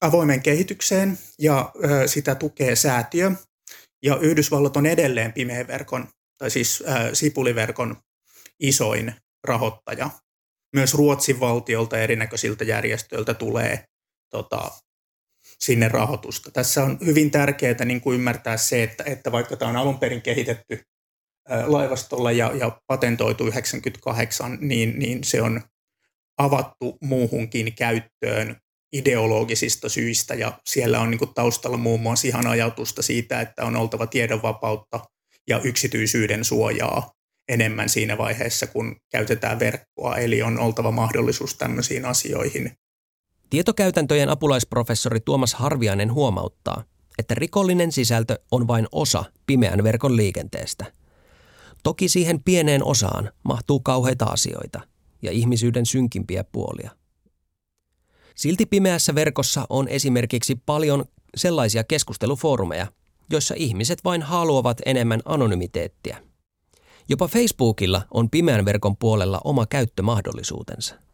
avoimen 0.00 0.42
kehitykseen 0.42 1.18
ja 1.38 1.72
äh, 1.84 1.90
sitä 2.06 2.34
tukee 2.34 2.76
säätiö. 2.76 3.32
Ja 4.02 4.16
Yhdysvallat 4.16 4.76
on 4.76 4.86
edelleen 4.86 5.32
pimeän 5.32 5.66
verkon, 5.66 6.08
tai 6.38 6.50
siis 6.50 6.84
äh, 6.88 7.10
sipuliverkon 7.12 7.96
isoin 8.60 9.14
rahoittaja. 9.44 10.10
Myös 10.74 10.94
Ruotsin 10.94 11.40
valtiolta 11.40 11.98
erinäköisiltä 11.98 12.64
järjestöiltä 12.64 13.34
tulee 13.34 13.84
tota, 14.30 14.70
sinne 15.64 15.88
rahoitusta. 15.88 16.50
Tässä 16.50 16.84
on 16.84 16.98
hyvin 17.04 17.30
tärkeää 17.30 17.84
niin 17.84 18.00
kuin 18.00 18.14
ymmärtää 18.14 18.56
se, 18.56 18.82
että, 18.82 19.04
että 19.06 19.32
vaikka 19.32 19.56
tämä 19.56 19.70
on 19.70 19.76
alun 19.76 19.98
perin 19.98 20.22
kehitetty 20.22 20.80
laivastolla 21.66 22.32
ja, 22.32 22.52
ja 22.54 22.80
patentoitu 22.86 23.46
98, 23.46 24.58
niin, 24.60 24.98
niin 24.98 25.24
se 25.24 25.42
on 25.42 25.62
avattu 26.38 26.98
muuhunkin 27.00 27.74
käyttöön 27.74 28.56
ideologisista 28.92 29.88
syistä 29.88 30.34
ja 30.34 30.60
siellä 30.66 31.00
on 31.00 31.10
niin 31.10 31.18
kuin 31.18 31.34
taustalla 31.34 31.76
muun 31.76 32.00
muassa 32.00 32.28
ihan 32.28 32.46
ajatusta 32.46 33.02
siitä, 33.02 33.40
että 33.40 33.64
on 33.64 33.76
oltava 33.76 34.06
tiedonvapautta 34.06 35.00
ja 35.48 35.60
yksityisyyden 35.64 36.44
suojaa 36.44 37.10
enemmän 37.48 37.88
siinä 37.88 38.18
vaiheessa, 38.18 38.66
kun 38.66 38.96
käytetään 39.12 39.58
verkkoa, 39.58 40.16
eli 40.16 40.42
on 40.42 40.58
oltava 40.58 40.90
mahdollisuus 40.90 41.54
tämmöisiin 41.54 42.04
asioihin. 42.04 42.72
Tietokäytäntöjen 43.50 44.28
apulaisprofessori 44.28 45.20
Tuomas 45.20 45.54
Harviainen 45.54 46.12
huomauttaa, 46.12 46.84
että 47.18 47.34
rikollinen 47.34 47.92
sisältö 47.92 48.38
on 48.50 48.68
vain 48.68 48.86
osa 48.92 49.24
pimeän 49.46 49.84
verkon 49.84 50.16
liikenteestä. 50.16 50.92
Toki 51.82 52.08
siihen 52.08 52.42
pieneen 52.42 52.84
osaan 52.84 53.30
mahtuu 53.42 53.80
kauheita 53.80 54.24
asioita 54.24 54.80
ja 55.22 55.30
ihmisyyden 55.30 55.86
synkimpiä 55.86 56.44
puolia. 56.44 56.90
Silti 58.34 58.66
pimeässä 58.66 59.14
verkossa 59.14 59.66
on 59.68 59.88
esimerkiksi 59.88 60.60
paljon 60.66 61.04
sellaisia 61.36 61.84
keskustelufoorumeja, 61.84 62.86
joissa 63.30 63.54
ihmiset 63.58 64.04
vain 64.04 64.22
haluavat 64.22 64.78
enemmän 64.86 65.20
anonymiteettiä. 65.24 66.22
Jopa 67.08 67.28
Facebookilla 67.28 68.02
on 68.14 68.30
pimeän 68.30 68.64
verkon 68.64 68.96
puolella 68.96 69.40
oma 69.44 69.66
käyttömahdollisuutensa. 69.66 71.09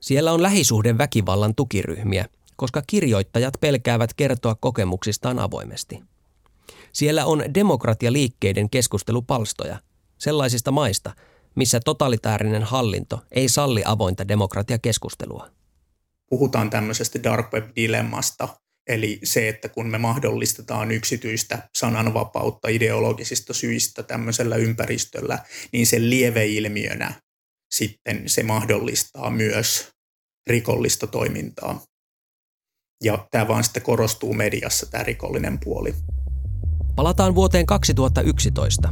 Siellä 0.00 0.32
on 0.32 0.42
lähisuhden 0.42 0.98
väkivallan 0.98 1.54
tukiryhmiä, 1.54 2.26
koska 2.56 2.82
kirjoittajat 2.86 3.54
pelkäävät 3.60 4.14
kertoa 4.14 4.54
kokemuksistaan 4.54 5.38
avoimesti. 5.38 6.00
Siellä 6.92 7.26
on 7.26 7.44
demokratialiikkeiden 7.54 8.70
keskustelupalstoja 8.70 9.78
sellaisista 10.18 10.70
maista, 10.70 11.12
missä 11.54 11.80
totalitaarinen 11.80 12.62
hallinto 12.62 13.20
ei 13.30 13.48
salli 13.48 13.82
avointa 13.84 14.28
demokratiakeskustelua. 14.28 15.48
Puhutaan 16.30 16.70
tämmöisestä 16.70 17.22
dark 17.22 17.52
web-dilemmasta, 17.52 18.48
eli 18.86 19.20
se, 19.24 19.48
että 19.48 19.68
kun 19.68 19.86
me 19.86 19.98
mahdollistetaan 19.98 20.90
yksityistä 20.90 21.68
sananvapautta 21.78 22.68
ideologisista 22.68 23.54
syistä 23.54 24.02
tämmöisellä 24.02 24.56
ympäristöllä, 24.56 25.38
niin 25.72 25.86
sen 25.86 26.10
lieveilmiönä 26.10 27.14
sitten 27.74 28.28
se 28.28 28.42
mahdollistaa 28.42 29.30
myös 29.30 29.88
rikollista 30.46 31.06
toimintaa. 31.06 31.80
Ja 33.04 33.28
tämä 33.30 33.48
vaan 33.48 33.64
sitten 33.64 33.82
korostuu 33.82 34.34
mediassa, 34.34 34.86
tämä 34.86 35.04
rikollinen 35.04 35.58
puoli. 35.64 35.94
Palataan 36.96 37.34
vuoteen 37.34 37.66
2011, 37.66 38.88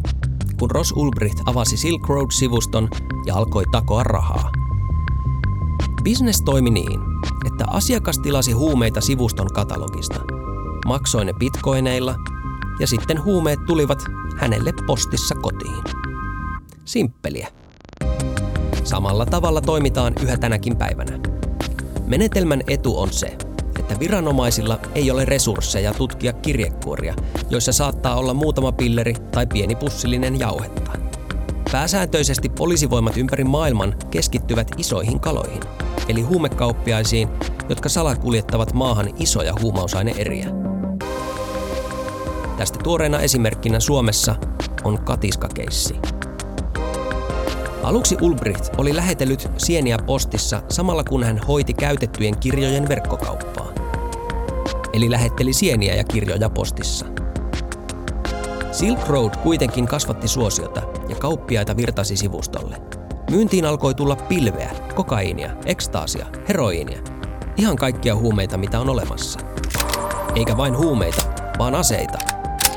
kun 0.58 0.70
Ross 0.70 0.92
Ulbricht 0.92 1.38
avasi 1.46 1.76
Silk 1.76 2.08
Road-sivuston 2.08 2.88
ja 3.26 3.34
alkoi 3.34 3.64
takoa 3.72 4.02
rahaa. 4.02 4.52
Business 6.04 6.42
toimi 6.42 6.70
niin, 6.70 7.00
että 7.46 7.64
asiakas 7.66 8.18
tilasi 8.18 8.52
huumeita 8.52 9.00
sivuston 9.00 9.46
katalogista, 9.54 10.20
maksoi 10.86 11.24
ne 11.24 11.32
bitcoineilla 11.32 12.14
ja 12.80 12.86
sitten 12.86 13.24
huumeet 13.24 13.58
tulivat 13.66 13.98
hänelle 14.36 14.72
postissa 14.86 15.34
kotiin. 15.34 15.82
Simppeliä. 16.84 17.63
Samalla 18.84 19.26
tavalla 19.26 19.60
toimitaan 19.60 20.12
yhä 20.22 20.36
tänäkin 20.36 20.76
päivänä. 20.76 21.18
Menetelmän 22.06 22.62
etu 22.66 22.98
on 22.98 23.12
se, 23.12 23.26
että 23.78 23.98
viranomaisilla 24.00 24.78
ei 24.94 25.10
ole 25.10 25.24
resursseja 25.24 25.94
tutkia 25.94 26.32
kirjekuoria, 26.32 27.14
joissa 27.50 27.72
saattaa 27.72 28.16
olla 28.16 28.34
muutama 28.34 28.72
pilleri 28.72 29.14
tai 29.14 29.46
pieni 29.46 29.74
pussillinen 29.74 30.40
jauhetta. 30.40 30.90
Pääsääntöisesti 31.72 32.48
poliisivoimat 32.48 33.16
ympäri 33.16 33.44
maailman 33.44 33.94
keskittyvät 34.10 34.68
isoihin 34.78 35.20
kaloihin, 35.20 35.60
eli 36.08 36.22
huumekauppiaisiin, 36.22 37.28
jotka 37.68 37.88
salakuljettavat 37.88 38.72
maahan 38.72 39.08
isoja 39.18 39.54
huumausaineeriä. 39.60 40.46
Tästä 42.56 42.78
tuoreena 42.82 43.20
esimerkkinä 43.20 43.80
Suomessa 43.80 44.34
on 44.84 44.98
katiskakeissi. 45.04 46.13
Aluksi 47.84 48.16
Ulbricht 48.20 48.74
oli 48.78 48.96
lähetellyt 48.96 49.50
sieniä 49.58 49.98
postissa 50.06 50.62
samalla 50.68 51.04
kun 51.04 51.24
hän 51.24 51.38
hoiti 51.38 51.74
käytettyjen 51.74 52.38
kirjojen 52.38 52.88
verkkokauppaa. 52.88 53.72
Eli 54.92 55.10
lähetteli 55.10 55.52
sieniä 55.52 55.94
ja 55.94 56.04
kirjoja 56.04 56.50
postissa. 56.50 57.06
Silk 58.72 59.08
Road 59.08 59.36
kuitenkin 59.36 59.86
kasvatti 59.86 60.28
suosiota 60.28 60.82
ja 61.08 61.16
kauppiaita 61.16 61.76
virtasi 61.76 62.16
sivustolle. 62.16 62.76
Myyntiin 63.30 63.64
alkoi 63.64 63.94
tulla 63.94 64.16
pilveä, 64.16 64.70
kokaiinia, 64.94 65.50
ekstaasia, 65.66 66.26
heroiinia. 66.48 66.98
Ihan 67.56 67.76
kaikkia 67.76 68.16
huumeita, 68.16 68.56
mitä 68.56 68.80
on 68.80 68.88
olemassa. 68.88 69.40
Eikä 70.34 70.56
vain 70.56 70.76
huumeita, 70.76 71.22
vaan 71.58 71.74
aseita, 71.74 72.18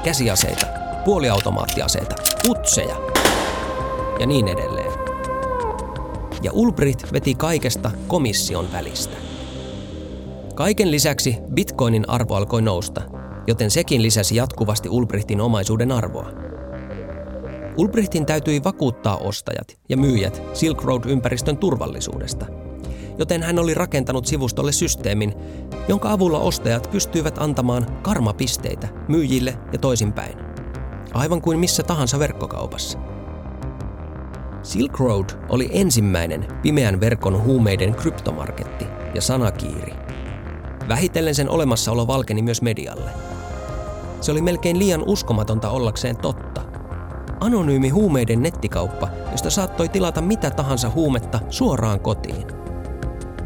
käsiaseita, 0.04 0.66
puoliautomaattiaseita, 1.06 2.16
utseja 2.50 2.96
ja 4.20 4.26
niin 4.26 4.48
edelleen 4.48 4.77
ja 6.44 6.52
Ulbricht 6.54 7.14
veti 7.14 7.36
kaikesta 7.36 7.92
komission 8.08 8.68
välistä. 8.72 9.18
Kaiken 10.56 10.92
lisäksi 10.92 11.38
bitcoinin 11.54 12.10
arvo 12.10 12.36
alkoi 12.36 12.62
nousta, 12.62 13.02
joten 13.48 13.72
sekin 13.72 14.02
lisäsi 14.02 14.36
jatkuvasti 14.36 14.90
Ulbrichtin 14.90 15.42
omaisuuden 15.42 15.92
arvoa. 15.92 16.32
Ulbrichtin 17.78 18.26
täytyi 18.26 18.64
vakuuttaa 18.64 19.18
ostajat 19.18 19.78
ja 19.90 19.98
myyjät 19.98 20.42
Silk 20.54 20.84
Road-ympäristön 20.84 21.58
turvallisuudesta, 21.58 22.46
joten 23.18 23.44
hän 23.44 23.60
oli 23.60 23.74
rakentanut 23.74 24.26
sivustolle 24.26 24.72
systeemin, 24.72 25.34
jonka 25.88 26.12
avulla 26.12 26.40
ostajat 26.40 26.90
pystyivät 26.92 27.38
antamaan 27.38 27.88
karmapisteitä 28.02 28.88
myyjille 29.08 29.58
ja 29.74 29.80
toisinpäin, 29.80 30.38
aivan 31.14 31.42
kuin 31.42 31.60
missä 31.60 31.84
tahansa 31.84 32.20
verkkokaupassa. 32.20 33.17
Silk 34.68 35.00
Road 35.00 35.30
oli 35.50 35.70
ensimmäinen 35.72 36.48
pimeän 36.62 37.00
verkon 37.00 37.44
huumeiden 37.44 37.96
kryptomarketti 37.96 38.86
ja 39.16 39.22
sanakiiri. 39.22 39.94
Vähitellen 40.88 41.36
sen 41.36 41.50
olemassaolo 41.50 42.08
valkeni 42.08 42.42
myös 42.42 42.62
medialle. 42.62 43.12
Se 44.22 44.32
oli 44.32 44.42
melkein 44.42 44.80
liian 44.80 45.04
uskomatonta 45.06 45.70
ollakseen 45.70 46.18
totta. 46.18 46.62
Anonyymi 47.40 47.90
huumeiden 47.90 48.42
nettikauppa, 48.42 49.10
josta 49.32 49.50
saattoi 49.50 49.90
tilata 49.90 50.22
mitä 50.22 50.52
tahansa 50.52 50.90
huumetta 50.90 51.40
suoraan 51.50 52.00
kotiin. 52.00 52.48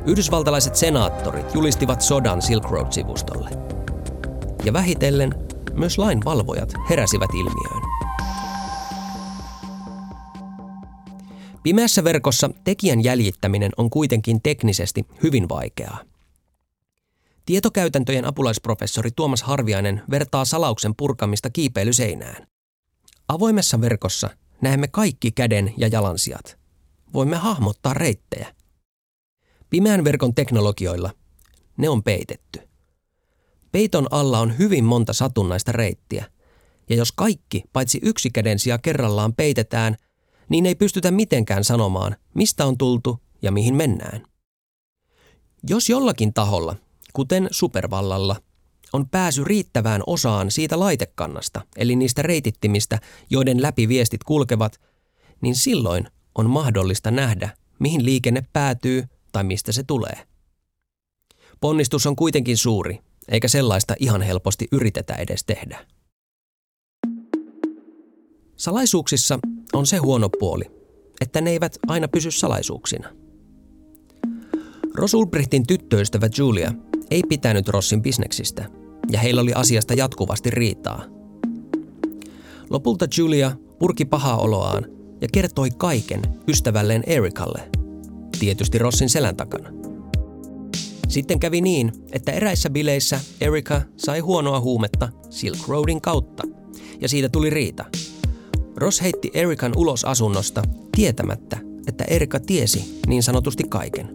Yhdysvaltalaiset 0.06 0.76
senaattorit 0.76 1.56
julistivat 1.56 2.02
sodan 2.02 2.42
Silk 2.42 2.66
Road-sivustolle. 2.70 3.50
Ja 4.64 4.74
vähitellen 4.74 5.36
myös 5.74 5.98
lainvalvojat 5.98 6.74
heräsivät 6.90 7.30
ilmiöön. 7.34 7.81
Pimeässä 11.64 12.04
verkossa 12.04 12.50
tekijän 12.64 13.04
jäljittäminen 13.04 13.72
on 13.78 13.90
kuitenkin 13.90 14.42
teknisesti 14.42 15.06
hyvin 15.24 15.50
vaikeaa. 15.50 16.04
Tietokäytäntöjen 17.46 18.26
apulaisprofessori 18.26 19.12
Tuomas 19.12 19.44
Harviainen 19.44 20.02
vertaa 20.12 20.46
salauksen 20.46 20.96
purkamista 20.98 21.50
kiipeilyseinään. 21.50 22.48
Avoimessa 23.28 23.82
verkossa 23.82 24.30
näemme 24.62 24.88
kaikki 24.88 25.32
käden 25.32 25.74
ja 25.78 25.88
jalansijat. 25.88 26.58
Voimme 27.14 27.36
hahmottaa 27.36 27.94
reittejä. 27.94 28.56
Pimeän 29.70 30.04
verkon 30.04 30.36
teknologioilla 30.36 31.12
ne 31.78 31.90
on 31.90 32.04
peitetty. 32.04 32.60
Peiton 33.72 34.08
alla 34.12 34.40
on 34.40 34.58
hyvin 34.58 34.84
monta 34.84 35.14
satunnaista 35.14 35.72
reittiä, 35.72 36.26
ja 36.90 36.96
jos 36.96 37.12
kaikki 37.12 37.64
paitsi 37.74 38.00
yksi 38.04 38.30
kädensiä 38.30 38.78
kerrallaan 38.78 39.34
peitetään, 39.34 39.98
niin 40.52 40.66
ei 40.66 40.76
pystytä 40.76 41.12
mitenkään 41.12 41.64
sanomaan, 41.64 42.16
mistä 42.34 42.66
on 42.66 42.78
tultu 42.78 43.20
ja 43.42 43.52
mihin 43.52 43.76
mennään. 43.76 44.26
Jos 45.70 45.90
jollakin 45.90 46.34
taholla, 46.34 46.76
kuten 47.14 47.48
supervallalla, 47.52 48.36
on 48.94 49.10
pääsy 49.10 49.44
riittävään 49.44 50.02
osaan 50.08 50.52
siitä 50.52 50.80
laitekannasta, 50.80 51.62
eli 51.76 51.96
niistä 51.96 52.22
reitittimistä, 52.22 53.00
joiden 53.30 53.62
läpi 53.62 53.88
viestit 53.88 54.24
kulkevat, 54.24 54.82
niin 55.42 55.56
silloin 55.56 56.08
on 56.36 56.50
mahdollista 56.50 57.12
nähdä, 57.12 57.50
mihin 57.80 58.06
liikenne 58.06 58.44
päätyy 58.54 59.04
tai 59.32 59.44
mistä 59.44 59.72
se 59.72 59.84
tulee. 59.84 60.28
Ponnistus 61.62 62.06
on 62.06 62.16
kuitenkin 62.16 62.58
suuri, 62.58 63.00
eikä 63.28 63.48
sellaista 63.48 63.96
ihan 64.00 64.22
helposti 64.22 64.68
yritetä 64.72 65.14
edes 65.16 65.44
tehdä. 65.44 65.86
Salaisuuksissa 68.62 69.40
on 69.74 69.86
se 69.86 69.98
huono 69.98 70.30
puoli, 70.40 70.64
että 71.22 71.42
ne 71.42 71.50
eivät 71.50 71.78
aina 71.88 72.08
pysy 72.08 72.32
salaisuuksina. 72.32 73.10
Ross 74.96 75.14
Ulbrichtin 75.14 75.68
tyttöystävä 75.68 76.30
Julia 76.38 76.74
ei 77.12 77.24
pitänyt 77.30 77.68
Rossin 77.68 78.02
bisneksistä, 78.02 78.70
ja 79.12 79.20
heillä 79.20 79.42
oli 79.42 79.54
asiasta 79.54 79.94
jatkuvasti 79.94 80.50
riitaa. 80.50 81.04
Lopulta 82.70 83.08
Julia 83.18 83.52
purki 83.80 84.06
pahaa 84.06 84.38
oloaan 84.38 84.86
ja 85.22 85.28
kertoi 85.34 85.70
kaiken 85.78 86.22
ystävälleen 86.48 87.04
Erikalle, 87.08 87.70
tietysti 88.40 88.78
Rossin 88.78 89.10
selän 89.10 89.36
takana. 89.36 89.70
Sitten 91.08 91.40
kävi 91.40 91.62
niin, 91.62 91.92
että 92.12 92.32
eräissä 92.32 92.70
bileissä 92.70 93.20
Erika 93.42 93.82
sai 93.98 94.20
huonoa 94.20 94.60
huumetta 94.60 95.10
Silk 95.30 95.68
Roadin 95.68 96.02
kautta, 96.02 96.44
ja 97.00 97.10
siitä 97.10 97.30
tuli 97.30 97.50
riita. 97.50 97.86
Ross 98.78 99.02
heitti 99.02 99.32
Erikan 99.34 99.72
ulos 99.76 100.06
asunnosta 100.06 100.62
tietämättä, 100.96 101.58
että 101.88 102.04
Erika 102.04 102.40
tiesi 102.40 103.02
niin 103.08 103.24
sanotusti 103.24 103.64
kaiken. 103.70 104.10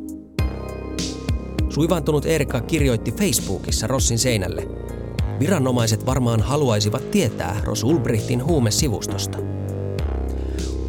Suivaantunut 1.68 2.26
Erika 2.26 2.60
kirjoitti 2.60 3.12
Facebookissa 3.12 3.86
Rossin 3.86 4.18
seinälle. 4.18 4.68
Viranomaiset 5.40 6.06
varmaan 6.06 6.40
haluaisivat 6.40 7.10
tietää 7.10 7.60
Ross 7.64 7.84
Ulbrichtin 7.84 8.44
huumesivustosta. 8.44 9.38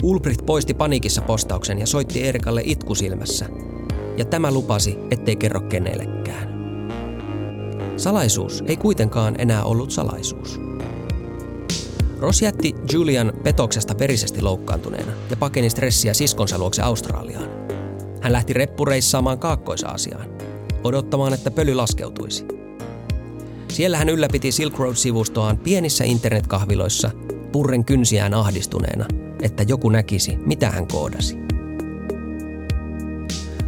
Ulbricht 0.03 0.45
poisti 0.45 0.73
paniikissa 0.73 1.21
postauksen 1.21 1.79
ja 1.79 1.85
soitti 1.85 2.23
Erikalle 2.23 2.61
itkusilmässä. 2.65 3.45
Ja 4.17 4.25
tämä 4.25 4.51
lupasi, 4.51 4.97
ettei 5.11 5.35
kerro 5.35 5.61
kenellekään. 5.61 6.57
Salaisuus 7.97 8.63
ei 8.67 8.77
kuitenkaan 8.77 9.35
enää 9.37 9.63
ollut 9.63 9.91
salaisuus. 9.91 10.66
Ross 12.19 12.41
jätti 12.41 12.75
Julian 12.91 13.33
petoksesta 13.43 13.99
verisesti 13.99 14.41
loukkaantuneena 14.41 15.11
ja 15.29 15.37
pakeni 15.37 15.69
stressiä 15.69 16.13
siskonsa 16.13 16.57
luokse 16.57 16.81
Australiaan. 16.81 17.49
Hän 18.21 18.31
lähti 18.31 18.53
reppureissaamaan 18.53 19.39
Kaakkois-Aasiaan, 19.39 20.29
odottamaan, 20.83 21.33
että 21.33 21.51
pöly 21.51 21.73
laskeutuisi. 21.73 22.45
Siellä 23.67 23.97
hän 23.97 24.09
ylläpiti 24.09 24.51
Silk 24.51 24.79
Road-sivustoaan 24.79 25.57
pienissä 25.57 26.03
internetkahviloissa, 26.03 27.11
purren 27.51 27.85
kynsiään 27.85 28.33
ahdistuneena, 28.33 29.05
että 29.41 29.63
joku 29.63 29.89
näkisi, 29.89 30.37
mitä 30.37 30.71
hän 30.71 30.87
koodasi. 30.87 31.37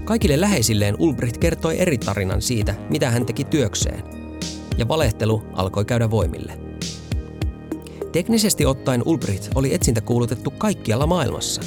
Kaikille 0.06 0.42
läheisilleen 0.42 0.96
Ulbricht 1.00 1.38
kertoi 1.38 1.80
eri 1.80 1.98
tarinan 1.98 2.42
siitä, 2.42 2.76
mitä 2.90 3.10
hän 3.10 3.26
teki 3.26 3.44
työkseen, 3.44 4.04
ja 4.78 4.88
valehtelu 4.88 5.44
alkoi 5.54 5.86
käydä 5.86 6.12
voimille– 6.12 6.60
Teknisesti 8.12 8.66
ottaen 8.66 9.04
Ulbricht 9.06 9.48
oli 9.56 9.74
etsintä 9.74 10.02
kuulutettu 10.02 10.52
kaikkialla 10.52 11.08
maailmassa, 11.08 11.62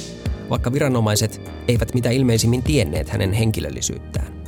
vaikka 0.49 0.73
viranomaiset 0.73 1.41
eivät 1.67 1.93
mitä 1.93 2.09
ilmeisimmin 2.09 2.63
tienneet 2.63 3.09
hänen 3.09 3.33
henkilöllisyyttään. 3.33 4.43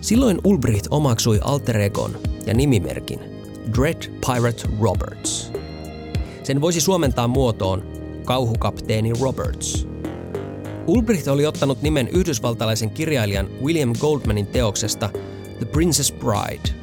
Silloin 0.00 0.38
Ulbricht 0.44 0.86
omaksui 0.90 1.40
alter 1.44 1.80
egon 1.80 2.18
ja 2.46 2.54
nimimerkin 2.54 3.20
Dread 3.78 4.02
Pirate 4.26 4.68
Roberts. 4.80 5.52
Sen 6.42 6.60
voisi 6.60 6.80
suomentaa 6.80 7.28
muotoon 7.28 7.82
kauhukapteeni 8.24 9.12
Roberts. 9.20 9.86
Ulbricht 10.86 11.28
oli 11.28 11.46
ottanut 11.46 11.82
nimen 11.82 12.08
yhdysvaltalaisen 12.08 12.90
kirjailijan 12.90 13.48
William 13.62 13.92
Goldmanin 14.00 14.46
teoksesta 14.46 15.10
The 15.58 15.66
Princess 15.66 16.12
Bride. 16.12 16.82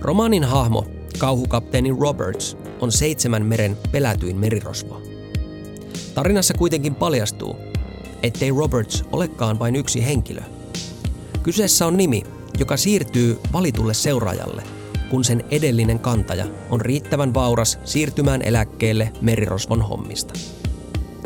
Romaanin 0.00 0.44
hahmo, 0.44 0.86
kauhukapteeni 1.18 1.90
Roberts, 2.00 2.56
on 2.82 2.92
seitsemän 2.92 3.46
meren 3.46 3.78
pelätyin 3.92 4.36
merirosvo. 4.36 5.02
Tarinassa 6.14 6.54
kuitenkin 6.54 6.94
paljastuu, 6.94 7.56
ettei 8.22 8.50
Roberts 8.50 9.04
olekaan 9.12 9.58
vain 9.58 9.76
yksi 9.76 10.04
henkilö. 10.04 10.40
Kyseessä 11.42 11.86
on 11.86 11.96
nimi, 11.96 12.22
joka 12.58 12.76
siirtyy 12.76 13.38
valitulle 13.52 13.94
seuraajalle, 13.94 14.62
kun 15.10 15.24
sen 15.24 15.44
edellinen 15.50 15.98
kantaja 15.98 16.46
on 16.70 16.80
riittävän 16.80 17.34
vauras 17.34 17.78
siirtymään 17.84 18.42
eläkkeelle 18.42 19.12
merirosvon 19.20 19.82
hommista. 19.82 20.34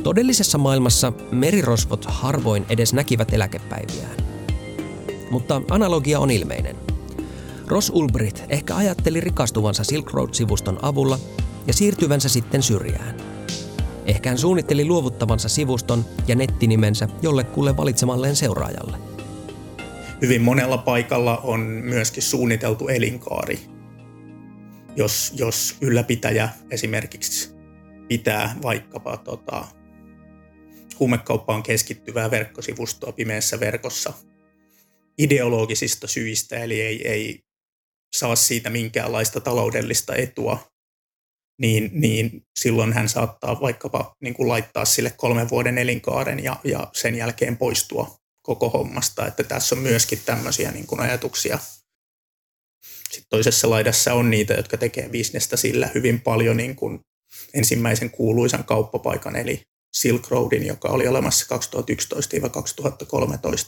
Todellisessa 0.03 0.59
maailmassa 0.59 1.13
merirosvot 1.31 2.05
harvoin 2.09 2.67
edes 2.69 2.93
näkivät 2.93 3.33
eläkepäiviään. 3.33 4.17
Mutta 5.31 5.63
analogia 5.71 6.21
on 6.21 6.31
ilmeinen. 6.31 6.77
Ross 7.67 7.91
Ulbricht 7.95 8.41
ehkä 8.49 8.77
ajatteli 8.77 9.21
rikastuvansa 9.21 9.85
Silk 9.85 10.13
Road-sivuston 10.13 10.79
avulla 10.83 11.19
ja 11.67 11.73
siirtyvänsä 11.73 12.29
sitten 12.29 12.63
syrjään. 12.63 13.17
Ehkä 14.07 14.29
hän 14.29 14.39
suunnitteli 14.39 14.85
luovuttavansa 14.85 15.49
sivuston 15.49 16.05
ja 16.27 16.37
nettinimensä 16.37 17.09
jollekulle 17.23 17.77
valitsemalleen 17.77 18.37
seuraajalle. 18.37 18.99
Hyvin 20.23 20.43
monella 20.43 20.79
paikalla 20.79 21.37
on 21.37 21.61
myöskin 21.61 22.23
suunniteltu 22.23 22.89
elinkaari. 22.89 23.61
Jos, 24.97 25.33
jos 25.37 25.77
ylläpitäjä 25.81 26.49
esimerkiksi 26.71 27.55
pitää 28.09 28.57
vaikkapa 28.63 29.17
tota, 29.17 29.65
huumekauppaan 31.01 31.63
keskittyvää 31.63 32.31
verkkosivustoa 32.31 33.13
pimeässä 33.13 33.61
verkossa 33.61 34.13
ideologisista 35.19 36.07
syistä, 36.07 36.57
eli 36.57 36.81
ei, 36.81 37.09
ei 37.09 37.41
saa 38.17 38.37
siitä 38.37 38.71
minkäänlaista 38.71 39.41
taloudellista 39.41 40.15
etua, 40.15 40.59
niin, 41.59 41.91
niin 41.93 42.43
silloin 42.59 42.93
hän 42.93 43.09
saattaa 43.09 43.61
vaikkapa 43.61 44.15
niin 44.23 44.35
kuin 44.35 44.49
laittaa 44.49 44.85
sille 44.85 45.11
kolmen 45.17 45.51
vuoden 45.51 45.79
elinkaaren 45.79 46.45
ja, 46.45 46.57
ja 46.65 46.89
sen 46.93 47.15
jälkeen 47.15 47.57
poistua 47.57 48.17
koko 48.43 48.71
hommasta. 48.71 49.27
Että 49.27 49.43
tässä 49.43 49.75
on 49.75 49.83
myöskin 49.83 50.21
tämmöisiä 50.27 50.71
niin 50.71 50.87
kuin 50.87 51.01
ajatuksia. 51.01 51.59
Sitten 53.11 53.29
toisessa 53.31 53.71
laidassa 53.71 54.15
on 54.15 54.31
niitä, 54.31 54.55
jotka 54.55 54.77
tekee 54.77 55.09
bisnestä 55.09 55.57
sillä 55.57 55.91
hyvin 55.95 56.21
paljon 56.21 56.57
niin 56.57 56.77
kuin 56.77 57.01
ensimmäisen 57.55 58.11
kuuluisan 58.11 58.65
kauppapaikan, 58.65 59.37
eli 59.37 59.63
Silk 59.97 60.31
Roadin, 60.31 60.67
joka 60.67 60.89
oli 60.89 61.09
olemassa 61.09 61.57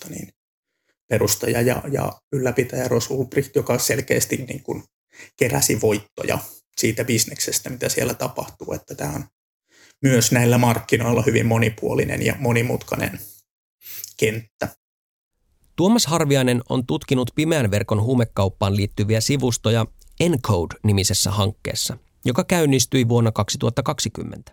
2011-2013, 0.07 0.11
niin 0.11 0.29
perustaja 1.09 1.61
ja, 1.61 1.83
ja 1.93 2.13
ylläpitäjä 2.33 2.89
Ross 2.89 3.11
Ulbricht, 3.11 3.57
joka 3.57 3.79
selkeästi 3.79 4.37
niin 4.37 4.63
kuin 4.63 4.83
keräsi 5.37 5.81
voittoja 5.81 6.39
siitä 6.79 7.05
bisneksestä, 7.05 7.71
mitä 7.71 7.89
siellä 7.89 8.15
tapahtuu, 8.15 8.73
että 8.73 8.95
tämä 8.95 9.13
on 9.13 9.25
myös 10.03 10.33
näillä 10.33 10.59
markkinoilla 10.59 11.23
hyvin 11.23 11.47
monipuolinen 11.47 12.27
ja 12.27 12.35
monimutkainen 12.39 13.21
kenttä. 14.17 14.69
Tuomas 15.77 16.07
Harviainen 16.07 16.63
on 16.69 16.87
tutkinut 16.87 17.31
pimeän 17.35 17.71
verkon 17.71 18.03
huumekauppaan 18.03 18.77
liittyviä 18.77 19.21
sivustoja 19.21 19.87
Encode-nimisessä 20.21 21.31
hankkeessa, 21.31 21.99
joka 22.25 22.45
käynnistyi 22.45 23.09
vuonna 23.09 23.33
2020. 23.33 24.53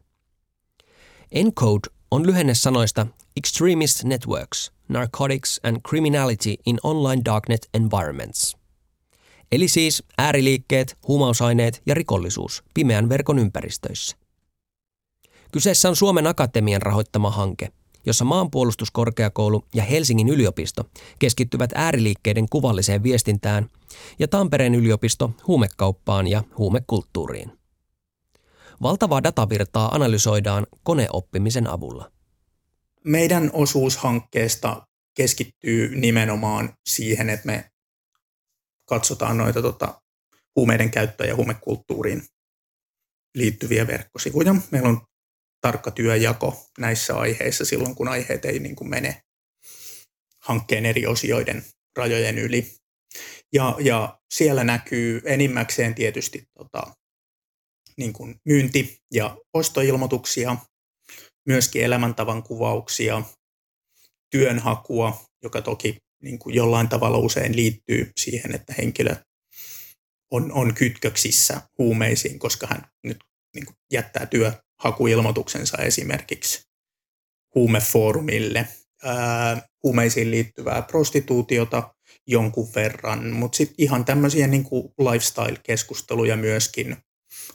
Encode 1.31 1.89
on 2.11 2.27
lyhenne 2.27 2.53
sanoista 2.53 3.07
Extremist 3.37 4.03
Networks, 4.03 4.71
Narcotics 4.89 5.59
and 5.63 5.77
Criminality 5.89 6.55
in 6.65 6.77
Online 6.83 7.21
Darknet 7.25 7.69
Environments. 7.73 8.57
Eli 9.55 9.67
siis 9.67 10.03
ääriliikkeet, 10.17 10.97
huumausaineet 11.07 11.81
ja 11.85 11.93
rikollisuus 11.93 12.63
pimeän 12.73 13.09
verkon 13.09 13.39
ympäristöissä. 13.39 14.17
Kyseessä 15.51 15.89
on 15.89 15.95
Suomen 15.95 16.27
Akatemian 16.27 16.81
rahoittama 16.81 17.31
hanke, 17.31 17.71
jossa 18.05 18.25
maanpuolustuskorkeakoulu 18.25 19.65
ja 19.73 19.83
Helsingin 19.83 20.29
yliopisto 20.29 20.83
keskittyvät 21.19 21.69
ääriliikkeiden 21.75 22.45
kuvalliseen 22.49 23.03
viestintään 23.03 23.69
ja 24.19 24.27
Tampereen 24.27 24.75
yliopisto 24.75 25.31
huumekauppaan 25.47 26.27
ja 26.27 26.43
huumekulttuuriin. 26.57 27.51
Valtavaa 28.81 29.23
datavirtaa 29.23 29.95
analysoidaan 29.95 30.67
koneoppimisen 30.83 31.67
avulla. 31.67 32.11
Meidän 33.03 33.49
osuus 33.53 33.97
hankkeesta 33.97 34.87
keskittyy 35.13 35.95
nimenomaan 35.95 36.73
siihen, 36.85 37.29
että 37.29 37.45
me 37.45 37.71
katsotaan 38.85 39.37
noita 39.37 39.61
tota, 39.61 40.01
huumeiden 40.55 40.91
käyttöä 40.91 41.27
ja 41.27 41.35
huumekulttuuriin 41.35 42.23
liittyviä 43.35 43.87
verkkosivuja. 43.87 44.55
Meillä 44.71 44.89
on 44.89 45.01
tarkka 45.61 45.91
työjako 45.91 46.69
näissä 46.79 47.17
aiheissa 47.17 47.65
silloin, 47.65 47.95
kun 47.95 48.07
aiheet 48.07 48.45
ei 48.45 48.59
niin 48.59 48.75
kuin 48.75 48.89
mene 48.89 49.21
hankkeen 50.41 50.85
eri 50.85 51.05
osioiden 51.05 51.65
rajojen 51.97 52.37
yli. 52.37 52.75
Ja, 53.53 53.75
ja 53.79 54.19
siellä 54.33 54.63
näkyy 54.63 55.21
enimmäkseen 55.25 55.95
tietysti 55.95 56.43
tota, 56.57 56.95
niin 57.97 58.13
kuin 58.13 58.35
myynti- 58.45 58.97
ja 59.13 59.37
ostoilmoituksia, 59.53 60.57
myöskin 61.45 61.83
elämäntavan 61.83 62.43
kuvauksia, 62.43 63.21
työnhakua, 64.31 65.25
joka 65.43 65.61
toki 65.61 65.97
niin 66.25 66.39
kuin 66.39 66.55
jollain 66.55 66.89
tavalla 66.89 67.17
usein 67.17 67.55
liittyy 67.55 68.11
siihen, 68.17 68.55
että 68.55 68.73
henkilö 68.77 69.15
on, 70.31 70.51
on 70.51 70.73
kytköksissä 70.73 71.61
huumeisiin, 71.77 72.39
koska 72.39 72.67
hän 72.67 72.87
nyt 73.03 73.17
niin 73.55 73.65
kuin 73.65 73.75
jättää 73.91 74.25
työhakuilmoituksensa 74.25 75.77
esimerkiksi 75.77 76.61
huumefoorumille, 77.55 78.67
ää, 79.03 79.61
huumeisiin 79.83 80.31
liittyvää 80.31 80.81
prostituutiota 80.81 81.93
jonkun 82.27 82.69
verran, 82.75 83.33
mutta 83.33 83.57
sitten 83.57 83.75
ihan 83.77 84.05
tämmöisiä 84.05 84.47
niin 84.47 84.65
lifestyle-keskusteluja 84.99 86.37
myöskin, 86.37 86.97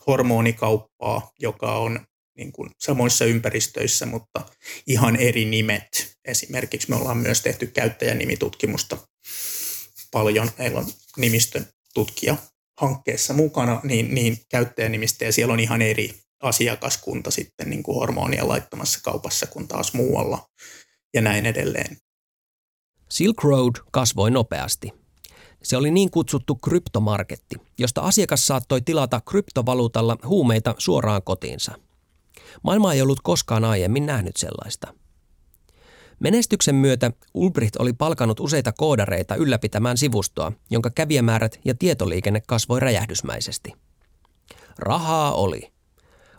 hormonikauppaa, 0.06 1.30
joka 1.40 1.78
on 1.78 2.06
niin 2.36 2.52
kuin 2.52 2.70
samoissa 2.78 3.24
ympäristöissä, 3.24 4.06
mutta 4.06 4.46
ihan 4.86 5.16
eri 5.16 5.44
nimet. 5.44 6.16
Esimerkiksi 6.24 6.90
me 6.90 6.96
ollaan 6.96 7.16
myös 7.16 7.40
tehty 7.40 7.66
käyttäjänimitutkimusta 7.66 8.98
paljon. 10.10 10.50
Meillä 10.58 10.78
on 10.78 10.86
nimistön 11.16 11.66
tutkija 11.94 12.36
hankkeessa 12.80 13.34
mukana, 13.34 13.80
niin, 13.84 14.14
niin 14.14 14.38
käyttäjänimistä 14.48 15.24
ja 15.24 15.32
siellä 15.32 15.52
on 15.52 15.60
ihan 15.60 15.82
eri 15.82 16.14
asiakaskunta 16.42 17.30
sitten 17.30 17.70
niin 17.70 17.82
kuin 17.82 17.94
hormonien 17.94 18.48
laittamassa 18.48 19.00
kaupassa 19.04 19.46
kuin 19.46 19.68
taas 19.68 19.94
muualla 19.94 20.48
ja 21.14 21.20
näin 21.20 21.46
edelleen. 21.46 21.96
Silk 23.10 23.44
Road 23.44 23.74
kasvoi 23.92 24.30
nopeasti. 24.30 24.92
Se 25.62 25.76
oli 25.76 25.90
niin 25.90 26.10
kutsuttu 26.10 26.54
kryptomarketti, 26.54 27.56
josta 27.78 28.00
asiakas 28.00 28.46
saattoi 28.46 28.80
tilata 28.82 29.20
kryptovaluutalla 29.20 30.16
huumeita 30.24 30.74
suoraan 30.78 31.22
kotiinsa– 31.22 31.74
Maailma 32.62 32.92
ei 32.92 33.02
ollut 33.02 33.20
koskaan 33.22 33.64
aiemmin 33.64 34.06
nähnyt 34.06 34.36
sellaista. 34.36 34.94
Menestyksen 36.20 36.74
myötä 36.74 37.10
Ulbricht 37.34 37.76
oli 37.76 37.92
palkanut 37.92 38.40
useita 38.40 38.72
koodareita 38.72 39.34
ylläpitämään 39.34 39.96
sivustoa, 39.96 40.52
jonka 40.70 40.90
kävijämäärät 40.90 41.60
ja 41.64 41.74
tietoliikenne 41.74 42.42
kasvoi 42.46 42.80
räjähdysmäisesti. 42.80 43.72
Rahaa 44.78 45.32
oli. 45.32 45.72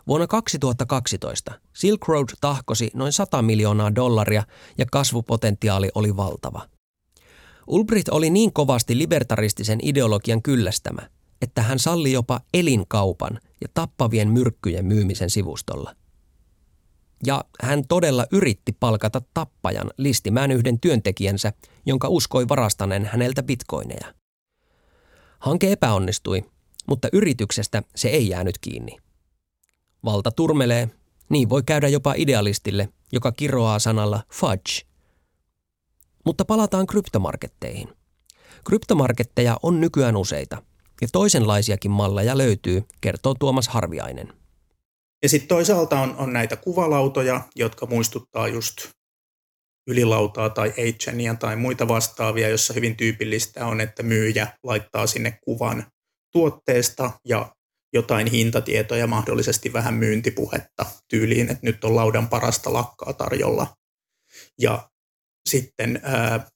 Vuonna 0.06 0.26
2012 0.26 1.52
Silk 1.72 2.08
Road 2.08 2.28
tahkosi 2.40 2.90
noin 2.94 3.12
100 3.12 3.42
miljoonaa 3.42 3.94
dollaria 3.94 4.42
ja 4.78 4.86
kasvupotentiaali 4.92 5.90
oli 5.94 6.16
valtava. 6.16 6.68
Ulbricht 7.66 8.08
oli 8.08 8.30
niin 8.30 8.52
kovasti 8.52 8.98
libertaristisen 8.98 9.78
ideologian 9.82 10.42
kyllästämä, 10.42 11.08
että 11.42 11.62
hän 11.62 11.78
salli 11.78 12.12
jopa 12.12 12.40
elinkaupan 12.54 13.40
ja 13.60 13.68
tappavien 13.74 14.28
myrkkyjen 14.28 14.84
myymisen 14.84 15.30
sivustolla. 15.30 15.94
Ja 17.26 17.44
hän 17.62 17.84
todella 17.88 18.26
yritti 18.32 18.72
palkata 18.80 19.22
tappajan 19.34 19.90
listimään 19.96 20.50
yhden 20.50 20.80
työntekijänsä, 20.80 21.52
jonka 21.86 22.08
uskoi 22.08 22.48
varastaneen 22.48 23.04
häneltä 23.04 23.42
bitcoineja. 23.42 24.14
Hanke 25.38 25.72
epäonnistui, 25.72 26.44
mutta 26.88 27.08
yrityksestä 27.12 27.82
se 27.96 28.08
ei 28.08 28.28
jäänyt 28.28 28.58
kiinni. 28.58 28.96
Valta 30.04 30.30
turmelee, 30.30 30.90
niin 31.28 31.48
voi 31.48 31.62
käydä 31.66 31.88
jopa 31.88 32.14
idealistille, 32.16 32.88
joka 33.12 33.32
kiroaa 33.32 33.78
sanalla 33.78 34.22
fudge. 34.32 34.86
Mutta 36.24 36.44
palataan 36.44 36.86
kryptomarketteihin. 36.86 37.88
Kryptomarketteja 38.64 39.56
on 39.62 39.80
nykyään 39.80 40.16
useita, 40.16 40.62
ja 41.00 41.08
toisenlaisiakin 41.12 41.90
malleja 41.90 42.38
löytyy, 42.38 42.84
kertoo 43.00 43.34
Tuomas 43.34 43.68
Harviainen. 43.68 44.41
Ja 45.22 45.28
sitten 45.28 45.48
toisaalta 45.48 46.00
on, 46.00 46.16
on 46.16 46.32
näitä 46.32 46.56
kuvalautoja, 46.56 47.40
jotka 47.56 47.86
muistuttaa 47.86 48.48
just 48.48 48.76
ylilautaa 49.86 50.50
tai 50.50 50.72
agenia 50.72 51.34
tai 51.34 51.56
muita 51.56 51.88
vastaavia, 51.88 52.48
jossa 52.48 52.74
hyvin 52.74 52.96
tyypillistä 52.96 53.66
on, 53.66 53.80
että 53.80 54.02
myyjä 54.02 54.46
laittaa 54.62 55.06
sinne 55.06 55.38
kuvan 55.44 55.86
tuotteesta 56.32 57.10
ja 57.24 57.54
jotain 57.92 58.26
hintatietoja, 58.26 59.06
mahdollisesti 59.06 59.72
vähän 59.72 59.94
myyntipuhetta 59.94 60.86
tyyliin, 61.08 61.50
että 61.50 61.66
nyt 61.66 61.84
on 61.84 61.96
laudan 61.96 62.28
parasta 62.28 62.72
lakkaa 62.72 63.12
tarjolla. 63.12 63.66
Ja 64.60 64.88
sitten 65.48 66.00
ää, 66.02 66.46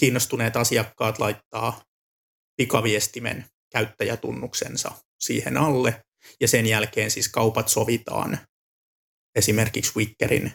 kiinnostuneet 0.00 0.56
asiakkaat 0.56 1.18
laittaa 1.18 1.80
pikaviestimen 2.56 3.44
käyttäjätunnuksensa 3.72 4.92
siihen 5.20 5.56
alle 5.56 6.02
ja 6.40 6.48
sen 6.48 6.66
jälkeen 6.66 7.10
siis 7.10 7.28
kaupat 7.28 7.68
sovitaan 7.68 8.38
esimerkiksi 9.34 9.92
Wickerin 9.96 10.52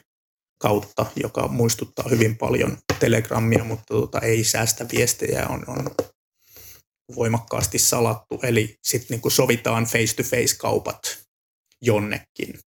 kautta, 0.62 1.06
joka 1.16 1.48
muistuttaa 1.48 2.10
hyvin 2.10 2.38
paljon 2.38 2.78
Telegramia, 3.00 3.64
mutta 3.64 3.86
tota, 3.88 4.20
ei 4.20 4.44
säästä 4.44 4.86
viestejä, 4.92 5.48
on, 5.48 5.64
on 5.68 5.92
voimakkaasti 7.16 7.80
salattu. 7.80 8.40
Eli 8.44 8.76
sitten 8.84 9.20
niin 9.24 9.32
sovitaan 9.32 9.86
face-to-face 9.86 10.56
kaupat 10.58 11.00
jonnekin. 11.82 12.60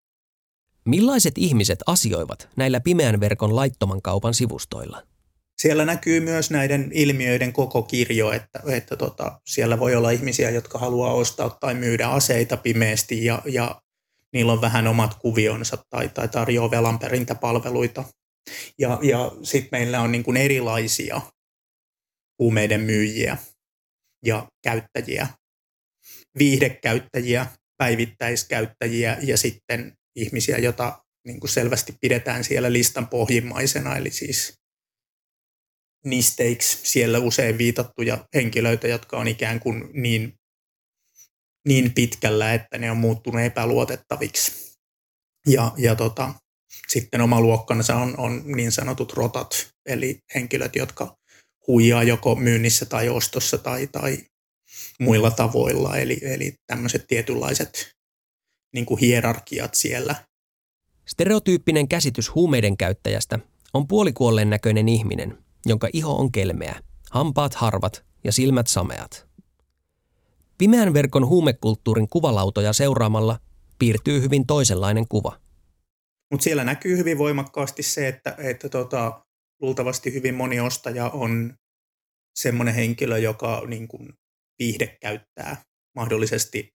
Millaiset 0.85 1.35
ihmiset 1.37 1.79
asioivat 1.87 2.49
näillä 2.57 2.81
pimeän 2.81 3.21
verkon 3.21 3.57
laittoman 3.57 4.03
kaupan 4.03 4.35
sivustoilla? 4.35 5.03
Siellä 5.62 5.85
näkyy 5.85 6.20
myös 6.20 6.51
näiden 6.51 6.90
ilmiöiden 6.94 7.53
koko 7.53 7.83
kirjo, 7.83 8.33
että, 8.33 8.61
että 8.66 8.96
tota, 8.96 9.40
siellä 9.46 9.79
voi 9.79 9.94
olla 9.94 10.11
ihmisiä, 10.11 10.51
jotka 10.51 10.79
haluaa 10.79 11.14
ostaa 11.14 11.51
tai 11.51 11.75
myydä 11.75 12.09
aseita 12.09 12.57
pimeästi 12.57 13.25
ja, 13.25 13.42
ja 13.44 13.83
niillä 14.33 14.53
on 14.53 14.61
vähän 14.61 14.87
omat 14.87 15.14
kuvionsa 15.14 15.85
tai, 15.90 16.09
tai 16.09 16.29
tarjoaa 16.29 16.70
velanperintäpalveluita. 16.70 18.05
Ja, 18.79 18.98
ja 19.03 19.33
sitten 19.42 19.81
meillä 19.81 20.01
on 20.01 20.12
niin 20.12 20.22
kuin 20.22 20.37
erilaisia 20.37 21.20
huumeiden 22.38 22.81
myyjiä 22.81 23.37
ja 24.25 24.48
käyttäjiä, 24.62 25.27
viihdekäyttäjiä, 26.38 27.46
päivittäiskäyttäjiä 27.79 29.16
ja 29.22 29.38
sitten 29.38 29.92
ihmisiä, 30.16 30.59
joita 30.59 31.05
niin 31.27 31.40
kuin 31.40 31.51
selvästi 31.51 31.94
pidetään 32.01 32.44
siellä 32.44 32.72
listan 32.72 33.09
pohjimmaisena, 33.09 33.96
eli 33.96 34.11
siis 34.11 34.62
nisteiksi 36.05 36.79
siellä 36.83 37.19
usein 37.19 37.59
viitattuja 37.59 38.27
henkilöitä, 38.35 38.88
jotka 38.88 39.17
on 39.17 39.29
ikään 39.29 39.61
kuin 39.61 39.91
niin, 39.93 40.35
niin 41.69 41.93
pitkällä, 41.95 42.55
että 42.55 42.79
ne 42.79 42.91
on 42.91 42.97
muuttunut 42.97 43.41
epäluotettaviksi. 43.41 44.73
Ja, 45.47 45.73
ja 45.77 45.95
tota, 45.95 46.35
sitten 46.88 47.21
oma 47.21 47.41
luokkansa 47.41 47.97
on, 47.97 48.15
on 48.19 48.43
niin 48.45 48.73
sanotut 48.73 49.12
rotat, 49.12 49.69
eli 49.87 50.19
henkilöt, 50.35 50.77
jotka 50.77 51.17
huijaa 51.67 52.03
joko 52.03 52.35
myynnissä 52.35 52.87
tai 52.87 53.09
ostossa 53.09 53.59
tai, 53.59 53.87
tai 53.87 54.19
muilla 55.01 55.31
tavoilla, 55.31 55.97
eli, 55.97 56.19
eli 56.23 56.55
tämmöiset 56.67 57.05
tietynlaiset 57.09 57.91
niin 58.75 58.87
kuin 58.87 59.01
hierarkiat 59.01 59.75
siellä. 59.75 60.15
Stereotyyppinen 61.07 61.88
käsitys 61.88 62.35
huumeiden 62.35 62.77
käyttäjästä 62.77 63.38
on 63.75 63.88
puolikuolleen 63.88 64.51
näköinen 64.51 64.88
ihminen, 64.88 65.38
jonka 65.66 65.88
iho 65.92 66.16
on 66.16 66.33
kelmeä, 66.33 66.83
hampaat 67.11 67.55
harvat 67.55 68.05
ja 68.25 68.33
silmät 68.33 68.66
sameat. 68.66 69.29
Pimeän 70.59 70.94
verkon 70.94 71.27
huumekulttuurin 71.27 72.09
kuvalautoja 72.09 72.72
seuraamalla 72.72 73.38
piirtyy 73.79 74.22
hyvin 74.22 74.46
toisenlainen 74.46 75.09
kuva. 75.09 75.40
Mutta 76.31 76.44
siellä 76.44 76.64
näkyy 76.64 76.96
hyvin 76.96 77.18
voimakkaasti 77.18 77.83
se, 77.83 78.09
että, 78.09 78.35
että 78.38 78.68
tota, 78.68 79.25
luultavasti 79.61 80.14
hyvin 80.14 80.35
moni 80.35 80.61
ostaja 80.61 81.09
on 81.09 81.55
semmoinen 82.35 82.75
henkilö, 82.75 83.18
joka 83.18 83.62
niin 83.66 83.88
kuin 83.88 84.12
viihde 84.59 84.96
käyttää 85.01 85.62
mahdollisesti 85.96 86.75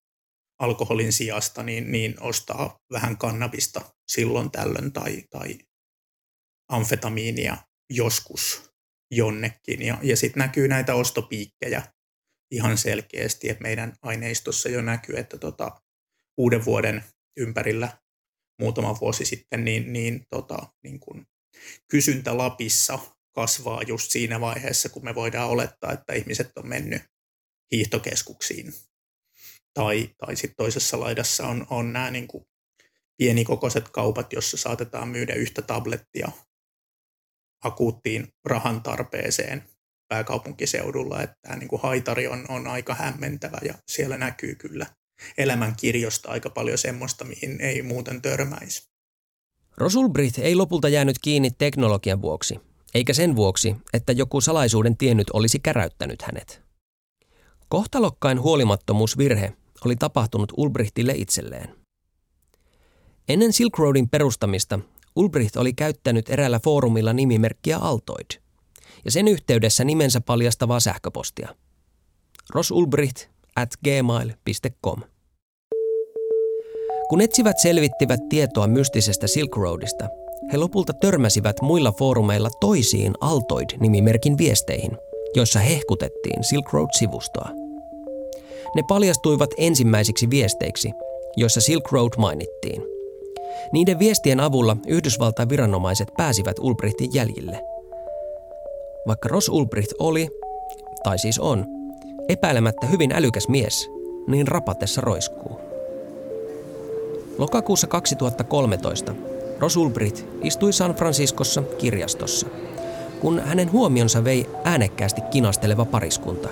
alkoholin 0.60 1.14
sijasta, 1.14 1.64
niin, 1.64 1.92
niin 1.92 2.22
ostaa 2.22 2.80
vähän 2.92 3.18
kannabista 3.18 3.82
silloin 4.08 4.52
tällöin 4.52 4.94
tai, 4.94 5.24
tai 5.30 5.58
amfetamiinia 6.70 7.58
joskus 7.90 8.67
jonnekin. 9.12 9.82
Ja, 9.82 9.98
ja 10.02 10.18
sitten 10.18 10.42
näkyy 10.42 10.68
näitä 10.68 10.96
ostopiikkejä 10.96 11.84
ihan 12.52 12.78
selkeästi, 12.78 13.50
että 13.50 13.62
meidän 13.62 13.94
aineistossa 14.02 14.70
jo 14.70 14.82
näkyy, 14.82 15.18
että 15.18 15.38
tota, 15.38 15.82
uuden 16.38 16.66
vuoden 16.66 17.04
ympärillä 17.38 17.98
muutama 18.60 19.00
vuosi 19.02 19.26
sitten, 19.26 19.66
niin, 19.66 19.94
niin, 19.94 20.26
tota, 20.30 20.58
niin 20.84 21.00
kun 21.00 21.26
kysyntä 21.88 22.38
Lapissa 22.38 23.00
kasvaa 23.36 23.82
just 23.82 24.12
siinä 24.12 24.42
vaiheessa, 24.42 24.90
kun 24.90 25.04
me 25.04 25.16
voidaan 25.16 25.50
olettaa, 25.50 25.92
että 25.94 26.14
ihmiset 26.14 26.58
on 26.58 26.68
mennyt 26.68 27.02
hiihtokeskuksiin. 27.72 28.74
Tai, 29.74 30.10
tai 30.18 30.36
sitten 30.36 30.56
toisessa 30.58 31.00
laidassa 31.00 31.48
on, 31.48 31.68
on 31.70 31.94
nämä 31.94 32.12
niin 32.12 32.28
pienikokoiset 33.18 33.90
kaupat, 33.90 34.34
jossa 34.34 34.58
saatetaan 34.58 35.08
myydä 35.08 35.34
yhtä 35.34 35.62
tablettia 35.62 36.32
akuuttiin 37.64 38.28
rahan 38.46 38.84
tarpeeseen 38.84 39.64
pääkaupunkiseudulla, 40.08 41.22
että 41.22 41.36
tämä 41.42 41.56
niin 41.56 41.68
kuin 41.68 41.82
haitari 41.82 42.28
on, 42.28 42.46
on 42.50 42.68
aika 42.68 42.96
hämmentävä 42.96 43.58
ja 43.66 43.74
siellä 43.88 44.18
näkyy 44.18 44.56
kyllä 44.56 44.86
elämän 45.38 45.76
kirjosta 45.76 46.30
aika 46.30 46.50
paljon 46.50 46.78
semmoista, 46.78 47.26
mihin 47.26 47.62
ei 47.62 47.82
muuten 47.82 48.22
törmäisi. 48.22 48.88
Rosulbrit 49.78 50.38
ei 50.38 50.56
lopulta 50.56 50.90
jäänyt 50.90 51.20
kiinni 51.20 51.52
teknologian 51.58 52.22
vuoksi, 52.22 52.60
eikä 52.94 53.14
sen 53.14 53.36
vuoksi, 53.36 53.76
että 53.94 54.12
joku 54.12 54.42
salaisuuden 54.42 54.98
tiennyt 54.98 55.30
olisi 55.30 55.60
käräyttänyt 55.60 56.22
hänet. 56.22 56.62
Kohtalokkain 57.70 58.42
huolimattomuusvirhe 58.42 59.54
oli 59.86 59.96
tapahtunut 59.96 60.54
Ulbrichtille 60.58 61.14
itselleen. 61.16 61.76
Ennen 63.30 63.54
Silk 63.54 63.78
Roadin 63.78 64.10
perustamista 64.10 64.80
Ulbricht 65.18 65.56
oli 65.56 65.74
käyttänyt 65.74 66.30
eräällä 66.30 66.60
foorumilla 66.64 67.14
nimimerkkiä 67.14 67.78
Altoid 67.78 68.42
ja 69.06 69.12
sen 69.12 69.28
yhteydessä 69.28 69.84
nimensä 69.84 70.22
paljastavaa 70.22 70.80
sähköpostia. 70.80 71.56
rosulbricht 72.54 73.18
at 73.56 73.70
gmail.com. 73.84 75.02
Kun 77.10 77.22
etsivät 77.22 77.60
selvittivät 77.60 78.20
tietoa 78.30 78.68
mystisestä 78.68 79.28
Silk 79.28 79.56
Roadista, 79.56 80.08
he 80.54 80.58
lopulta 80.58 80.94
törmäsivät 80.94 81.62
muilla 81.62 81.92
foorumeilla 81.92 82.50
toisiin 82.60 83.14
Altoid-nimimerkin 83.22 84.38
viesteihin, 84.38 84.92
joissa 85.36 85.60
hehkutettiin 85.60 86.44
Silk 86.44 86.74
Road-sivustoa. 86.74 87.50
Ne 88.76 88.84
paljastuivat 88.88 89.50
ensimmäisiksi 89.58 90.30
viesteiksi, 90.30 90.92
joissa 91.38 91.62
Silk 91.62 91.92
Road 91.92 92.14
mainittiin. 92.18 92.97
Niiden 93.72 94.00
viestien 94.00 94.40
avulla 94.40 94.78
Yhdysvaltain 94.88 95.50
viranomaiset 95.50 96.08
pääsivät 96.18 96.60
Ulbrichtin 96.60 97.14
jäljille. 97.14 97.62
Vaikka 99.08 99.30
Ross 99.30 99.50
Ulbricht 99.50 99.92
oli, 100.00 100.30
tai 101.04 101.20
siis 101.20 101.40
on, 101.40 101.66
epäilemättä 102.30 102.88
hyvin 102.88 103.12
älykäs 103.12 103.48
mies, 103.48 103.90
niin 104.28 104.48
rapatessa 104.48 105.02
roiskuu. 105.02 105.60
Lokakuussa 107.38 107.88
2013 107.88 109.16
Ross 109.60 109.78
Ulbricht 109.78 110.26
istui 110.44 110.74
San 110.74 110.96
Franciscossa 110.96 111.62
kirjastossa, 111.62 112.48
kun 113.20 113.40
hänen 113.40 113.72
huomionsa 113.72 114.24
vei 114.24 114.50
äänekkäästi 114.64 115.22
kinasteleva 115.22 115.86
pariskunta. 115.86 116.50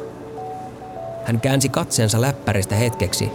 Hän 1.25 1.41
käänsi 1.41 1.69
katseensa 1.69 2.21
läppäristä 2.21 2.75
hetkeksi, 2.75 3.29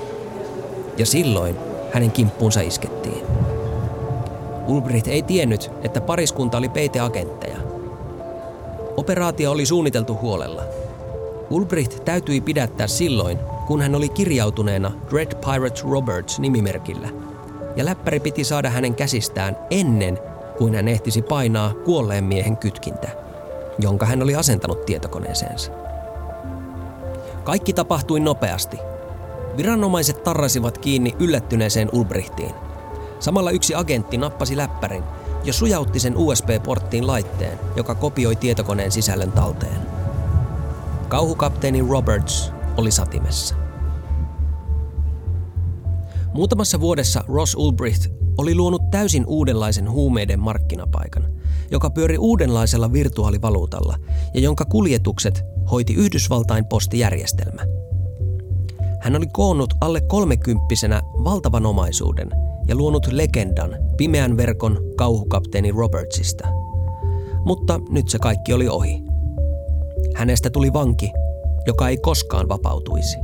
ja 0.99 1.07
silloin 1.07 1.57
hänen 1.95 2.11
kimppuunsa 2.11 2.61
iskettiin. 2.61 3.40
Ulbricht 4.71 5.09
ei 5.09 5.23
tiennyt, 5.23 5.71
että 5.83 6.01
pariskunta 6.01 6.59
oli 6.59 6.69
peiteagentteja. 6.69 7.57
Operaatio 8.97 9.51
oli 9.51 9.67
suunniteltu 9.67 10.19
huolella. 10.23 10.63
Ulbricht 11.51 12.05
täytyi 12.05 12.41
pidättää 12.41 12.87
silloin, 12.87 13.39
kun 13.67 13.81
hän 13.83 13.95
oli 13.95 14.09
kirjautuneena 14.09 14.93
Dread 15.11 15.35
Pirate 15.35 15.81
Roberts 15.91 16.39
nimimerkillä– 16.39 17.09
ja 17.77 17.85
läppäri 17.85 18.21
piti 18.21 18.45
saada 18.45 18.71
hänen 18.71 18.95
käsistään 18.95 19.57
ennen 19.71 20.19
kuin 20.59 20.75
hän 20.75 20.89
ehtisi 20.89 21.23
painaa 21.23 21.75
kuolleen 21.75 22.25
miehen 22.25 22.57
kytkintä, 22.57 23.09
jonka 23.79 24.07
hän 24.07 24.23
oli 24.23 24.35
asentanut 24.35 24.87
tietokoneeseensa. 24.87 25.73
Kaikki 27.45 27.73
tapahtui 27.73 28.21
nopeasti. 28.21 28.79
Viranomaiset 29.57 30.23
tarrasivat 30.23 30.79
kiinni 30.79 31.17
yllättyneeseen 31.19 31.89
Ulbrichtiin. 31.93 32.55
Samalla 33.21 33.51
yksi 33.51 33.75
agentti 33.75 34.19
nappasi 34.19 34.57
läppärin 34.57 35.03
ja 35.45 35.53
sujautti 35.53 36.01
sen 36.01 36.17
USB-porttiin 36.17 37.07
laitteen, 37.07 37.59
joka 37.77 37.95
kopioi 37.95 38.37
tietokoneen 38.37 38.93
sisällön 38.93 39.33
talteen. 39.33 39.77
Kauhukapteeni 41.09 41.81
Roberts 41.89 42.53
oli 42.77 42.91
satimessa. 42.91 43.55
Muutamassa 46.35 46.81
vuodessa 46.81 47.25
Ross 47.29 47.55
Ulbricht 47.55 48.07
oli 48.39 48.55
luonut 48.55 48.91
täysin 48.91 49.25
uudenlaisen 49.27 49.91
huumeiden 49.91 50.41
markkinapaikan, 50.41 51.27
joka 51.71 51.91
pyöri 51.91 52.19
uudenlaisella 52.19 52.93
virtuaalivaluutalla 52.93 53.97
ja 54.35 54.41
jonka 54.41 54.65
kuljetukset 54.65 55.45
hoiti 55.71 55.95
Yhdysvaltain 55.95 56.65
postijärjestelmä. 56.65 57.63
Hän 59.01 59.17
oli 59.17 59.27
koonnut 59.33 59.75
alle 59.81 60.01
kolmekymppisenä 60.01 61.03
valtavan 61.25 61.67
omaisuuden 61.67 62.31
ja 62.69 62.77
luonut 62.77 63.07
legendan 63.07 63.77
pimeän 63.97 64.37
verkon 64.37 64.79
kauhukapteeni 64.97 65.73
Robertsista. 65.73 66.49
Mutta 67.45 67.81
nyt 67.91 68.09
se 68.09 68.19
kaikki 68.19 68.53
oli 68.53 68.69
ohi. 68.69 69.03
Hänestä 70.15 70.51
tuli 70.51 70.73
vanki, 70.73 71.13
joka 71.67 71.89
ei 71.89 71.97
koskaan 71.97 72.49
vapautuisi. 72.49 73.19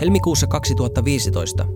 Helmikuussa 0.00 0.46
2015 0.46 1.66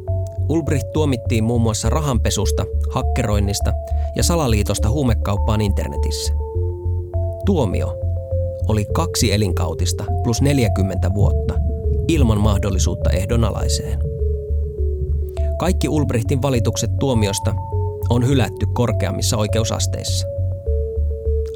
Ulbricht 0.48 0.92
tuomittiin 0.92 1.44
muun 1.44 1.60
muassa 1.60 1.90
rahanpesusta, 1.90 2.64
hakkeroinnista 2.90 3.72
ja 4.16 4.22
salaliitosta 4.22 4.90
huumekauppaan 4.90 5.60
internetissä. 5.60 6.32
Tuomio 7.46 7.98
oli 8.68 8.84
kaksi 8.84 9.32
elinkautista 9.32 10.04
plus 10.22 10.42
40 10.42 11.14
vuotta 11.14 11.54
ilman 12.08 12.40
mahdollisuutta 12.40 13.10
ehdonalaiseen. 13.10 14.13
Kaikki 15.64 15.88
Ulbrichtin 15.88 16.42
valitukset 16.42 16.90
tuomiosta 17.00 17.54
on 18.10 18.26
hylätty 18.26 18.66
korkeammissa 18.74 19.36
oikeusasteissa. 19.36 20.26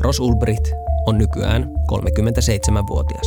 Ros 0.01 0.21
Ulbricht 0.21 0.64
on 1.07 1.18
nykyään 1.18 1.64
37-vuotias. 1.92 3.27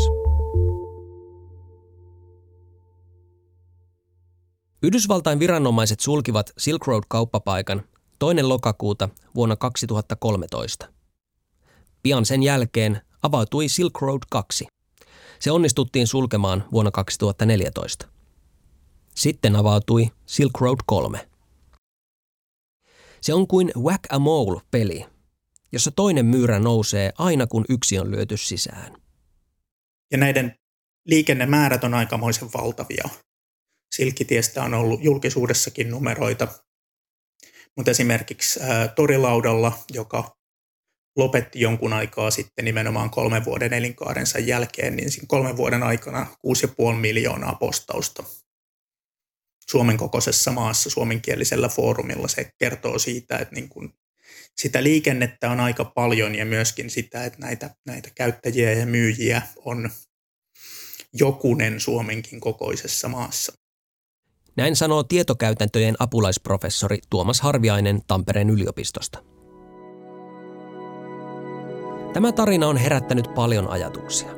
Yhdysvaltain 4.84 5.40
viranomaiset 5.40 6.00
sulkivat 6.00 6.52
Silk 6.58 6.88
Road-kauppapaikan 6.88 7.82
toinen 8.20 8.50
lokakuuta 8.50 9.10
vuonna 9.36 9.56
2013. 9.56 10.90
Pian 12.04 12.26
sen 12.26 12.44
jälkeen 12.44 13.02
avautui 13.24 13.68
Silk 13.68 14.02
Road 14.02 14.22
2. 14.30 14.68
Se 15.40 15.52
onnistuttiin 15.52 16.08
sulkemaan 16.08 16.64
vuonna 16.72 16.92
2014. 16.92 18.11
Sitten 19.16 19.56
avautui 19.56 20.12
Silk 20.26 20.62
Road 20.62 20.80
3. 20.86 21.28
Se 23.22 23.34
on 23.34 23.48
kuin 23.48 23.72
Whack-a-Mole-peli, 23.78 25.06
jossa 25.72 25.92
toinen 25.92 26.26
myyrä 26.26 26.60
nousee 26.60 27.12
aina 27.18 27.48
kun 27.48 27.66
yksi 27.70 28.00
on 28.00 28.12
lyöty 28.12 28.38
sisään. 28.38 29.02
Ja 30.12 30.18
näiden 30.18 30.56
liikennemäärät 31.06 31.84
on 31.84 31.94
aikamoisen 31.94 32.50
valtavia. 32.54 33.10
Silkkitiestä 33.96 34.64
on 34.64 34.74
ollut 34.74 35.04
julkisuudessakin 35.04 35.90
numeroita, 35.90 36.48
mutta 37.78 37.92
esimerkiksi 37.92 38.60
ää, 38.64 38.88
Torilaudalla, 38.88 39.80
joka 39.94 40.36
lopetti 41.18 41.60
jonkun 41.60 41.94
aikaa 41.94 42.32
sitten 42.32 42.66
nimenomaan 42.66 43.10
kolmen 43.10 43.46
vuoden 43.46 43.74
elinkaarensa 43.74 44.40
jälkeen, 44.40 44.96
niin 44.96 45.12
siinä 45.12 45.26
kolmen 45.28 45.58
vuoden 45.58 45.84
aikana 45.84 46.28
6,5 46.92 46.96
miljoonaa 46.96 47.56
postausta 47.56 48.24
Suomen 49.70 49.98
kokoisessa 49.98 50.52
maassa 50.52 50.90
suomenkielisellä 50.90 51.70
foorumilla. 51.70 52.28
Se 52.28 52.50
kertoo 52.60 53.00
siitä, 53.00 53.38
että 53.38 53.56
niin 53.56 53.70
kuin 53.70 53.94
sitä 54.58 54.84
liikennettä 54.84 55.52
on 55.52 55.60
aika 55.60 55.86
paljon 55.86 56.36
ja 56.36 56.46
myöskin 56.46 56.90
sitä, 56.90 57.26
että 57.26 57.40
näitä, 57.40 57.76
näitä 57.86 58.10
käyttäjiä 58.16 58.74
ja 58.74 58.86
myyjiä 58.86 59.42
on 59.66 59.90
jokunen 61.14 61.80
Suomenkin 61.80 62.40
kokoisessa 62.40 63.08
maassa. 63.08 63.54
Näin 64.58 64.76
sanoo 64.76 65.04
tietokäytäntöjen 65.04 65.96
apulaisprofessori 66.00 66.98
Tuomas 67.10 67.42
Harviainen 67.42 68.02
Tampereen 68.08 68.50
yliopistosta. 68.50 69.24
Tämä 72.14 72.32
tarina 72.32 72.68
on 72.68 72.78
herättänyt 72.78 73.34
paljon 73.36 73.68
ajatuksia. 73.68 74.30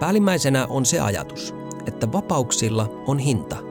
Päällimmäisenä 0.00 0.66
on 0.66 0.86
se 0.86 1.00
ajatus, 1.00 1.54
että 1.86 2.12
vapauksilla 2.12 3.02
on 3.06 3.18
hinta. 3.18 3.67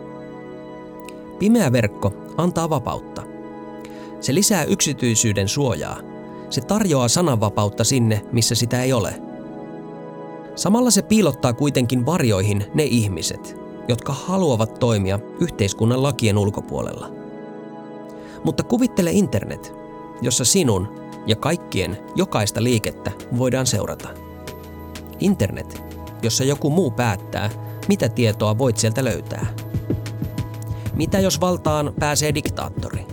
Pimeä 1.39 1.71
verkko 1.71 2.13
antaa 2.38 2.69
vapautta. 2.69 3.23
Se 4.19 4.35
lisää 4.35 4.63
yksityisyyden 4.63 5.47
suojaa. 5.47 5.97
Se 6.49 6.61
tarjoaa 6.61 7.07
sananvapautta 7.07 7.83
sinne, 7.83 8.21
missä 8.31 8.55
sitä 8.55 8.83
ei 8.83 8.93
ole. 8.93 9.21
Samalla 10.55 10.91
se 10.91 11.01
piilottaa 11.01 11.53
kuitenkin 11.53 12.05
varjoihin 12.05 12.65
ne 12.73 12.83
ihmiset, 12.83 13.55
jotka 13.88 14.13
haluavat 14.13 14.79
toimia 14.79 15.19
yhteiskunnan 15.39 16.03
lakien 16.03 16.38
ulkopuolella. 16.38 17.11
Mutta 18.43 18.63
kuvittele 18.63 19.11
internet, 19.11 19.73
jossa 20.21 20.45
sinun 20.45 20.88
ja 21.27 21.35
kaikkien 21.35 21.97
jokaista 22.15 22.63
liikettä 22.63 23.11
voidaan 23.38 23.65
seurata. 23.65 24.09
Internet, 25.19 25.83
jossa 26.21 26.43
joku 26.43 26.69
muu 26.69 26.91
päättää, 26.91 27.49
mitä 27.88 28.09
tietoa 28.09 28.57
voit 28.57 28.77
sieltä 28.77 29.03
löytää. 29.03 29.45
Mitä 30.97 31.19
jos 31.19 31.41
valtaan 31.41 31.93
pääsee 31.99 32.35
diktaattori? 32.35 33.05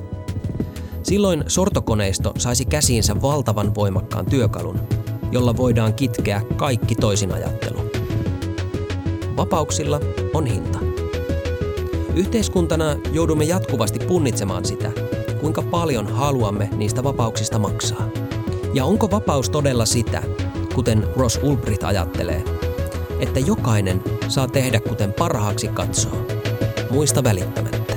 Silloin 1.02 1.44
sortokoneisto 1.46 2.32
saisi 2.38 2.64
käsiinsä 2.64 3.22
valtavan 3.22 3.74
voimakkaan 3.74 4.26
työkalun, 4.26 4.80
jolla 5.32 5.56
voidaan 5.56 5.94
kitkeä 5.94 6.42
kaikki 6.56 6.94
toisinajattelu. 6.94 7.78
Vapauksilla 9.36 10.00
on 10.34 10.46
hinta. 10.46 10.78
Yhteiskuntana 12.14 12.96
joudumme 13.12 13.44
jatkuvasti 13.44 13.98
punnitsemaan 13.98 14.64
sitä, 14.64 14.90
kuinka 15.40 15.62
paljon 15.62 16.06
haluamme 16.06 16.68
niistä 16.76 17.04
vapauksista 17.04 17.58
maksaa. 17.58 18.08
Ja 18.74 18.84
onko 18.84 19.10
vapaus 19.10 19.50
todella 19.50 19.86
sitä, 19.86 20.22
kuten 20.74 21.06
Ross 21.16 21.40
Ulbricht 21.42 21.84
ajattelee, 21.84 22.44
että 23.20 23.40
jokainen 23.40 24.02
saa 24.28 24.48
tehdä 24.48 24.80
kuten 24.80 25.12
parhaaksi 25.12 25.68
katsoo, 25.68 26.26
muista 26.94 27.24
välittämättä. 27.24 27.96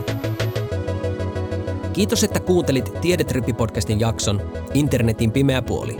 Kiitos, 1.93 2.23
että 2.23 2.39
kuuntelit 2.39 2.93
Tiedetrippi-podcastin 3.01 3.99
jakson 3.99 4.41
Internetin 4.73 5.31
pimeä 5.31 5.61
puoli. 5.61 5.97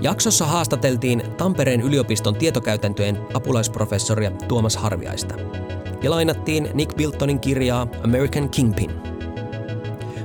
Jaksossa 0.00 0.46
haastateltiin 0.46 1.22
Tampereen 1.36 1.80
yliopiston 1.80 2.36
tietokäytäntöjen 2.36 3.18
apulaisprofessoria 3.34 4.30
Tuomas 4.30 4.76
Harviaista 4.76 5.34
ja 6.02 6.10
lainattiin 6.10 6.68
Nick 6.74 6.96
Biltonin 6.96 7.40
kirjaa 7.40 7.86
American 8.04 8.50
Kingpin. 8.50 8.90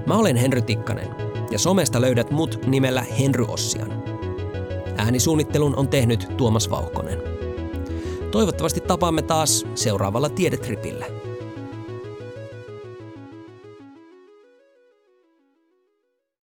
Mä 0.05 0.17
olen 0.17 0.35
Henry 0.35 0.61
Tikkanen 0.61 1.07
ja 1.51 1.59
somesta 1.59 2.01
löydät 2.01 2.31
mut 2.31 2.59
nimellä 2.65 3.05
Henry 3.19 3.45
Ossian. 3.47 4.03
Äänisuunnittelun 4.97 5.75
on 5.75 5.87
tehnyt 5.87 6.27
Tuomas 6.37 6.69
Vauhkonen. 6.69 7.21
Toivottavasti 8.31 8.81
tapaamme 8.81 9.21
taas 9.21 9.65
seuraavalla 9.75 10.29
tiedetripillä. 10.29 11.05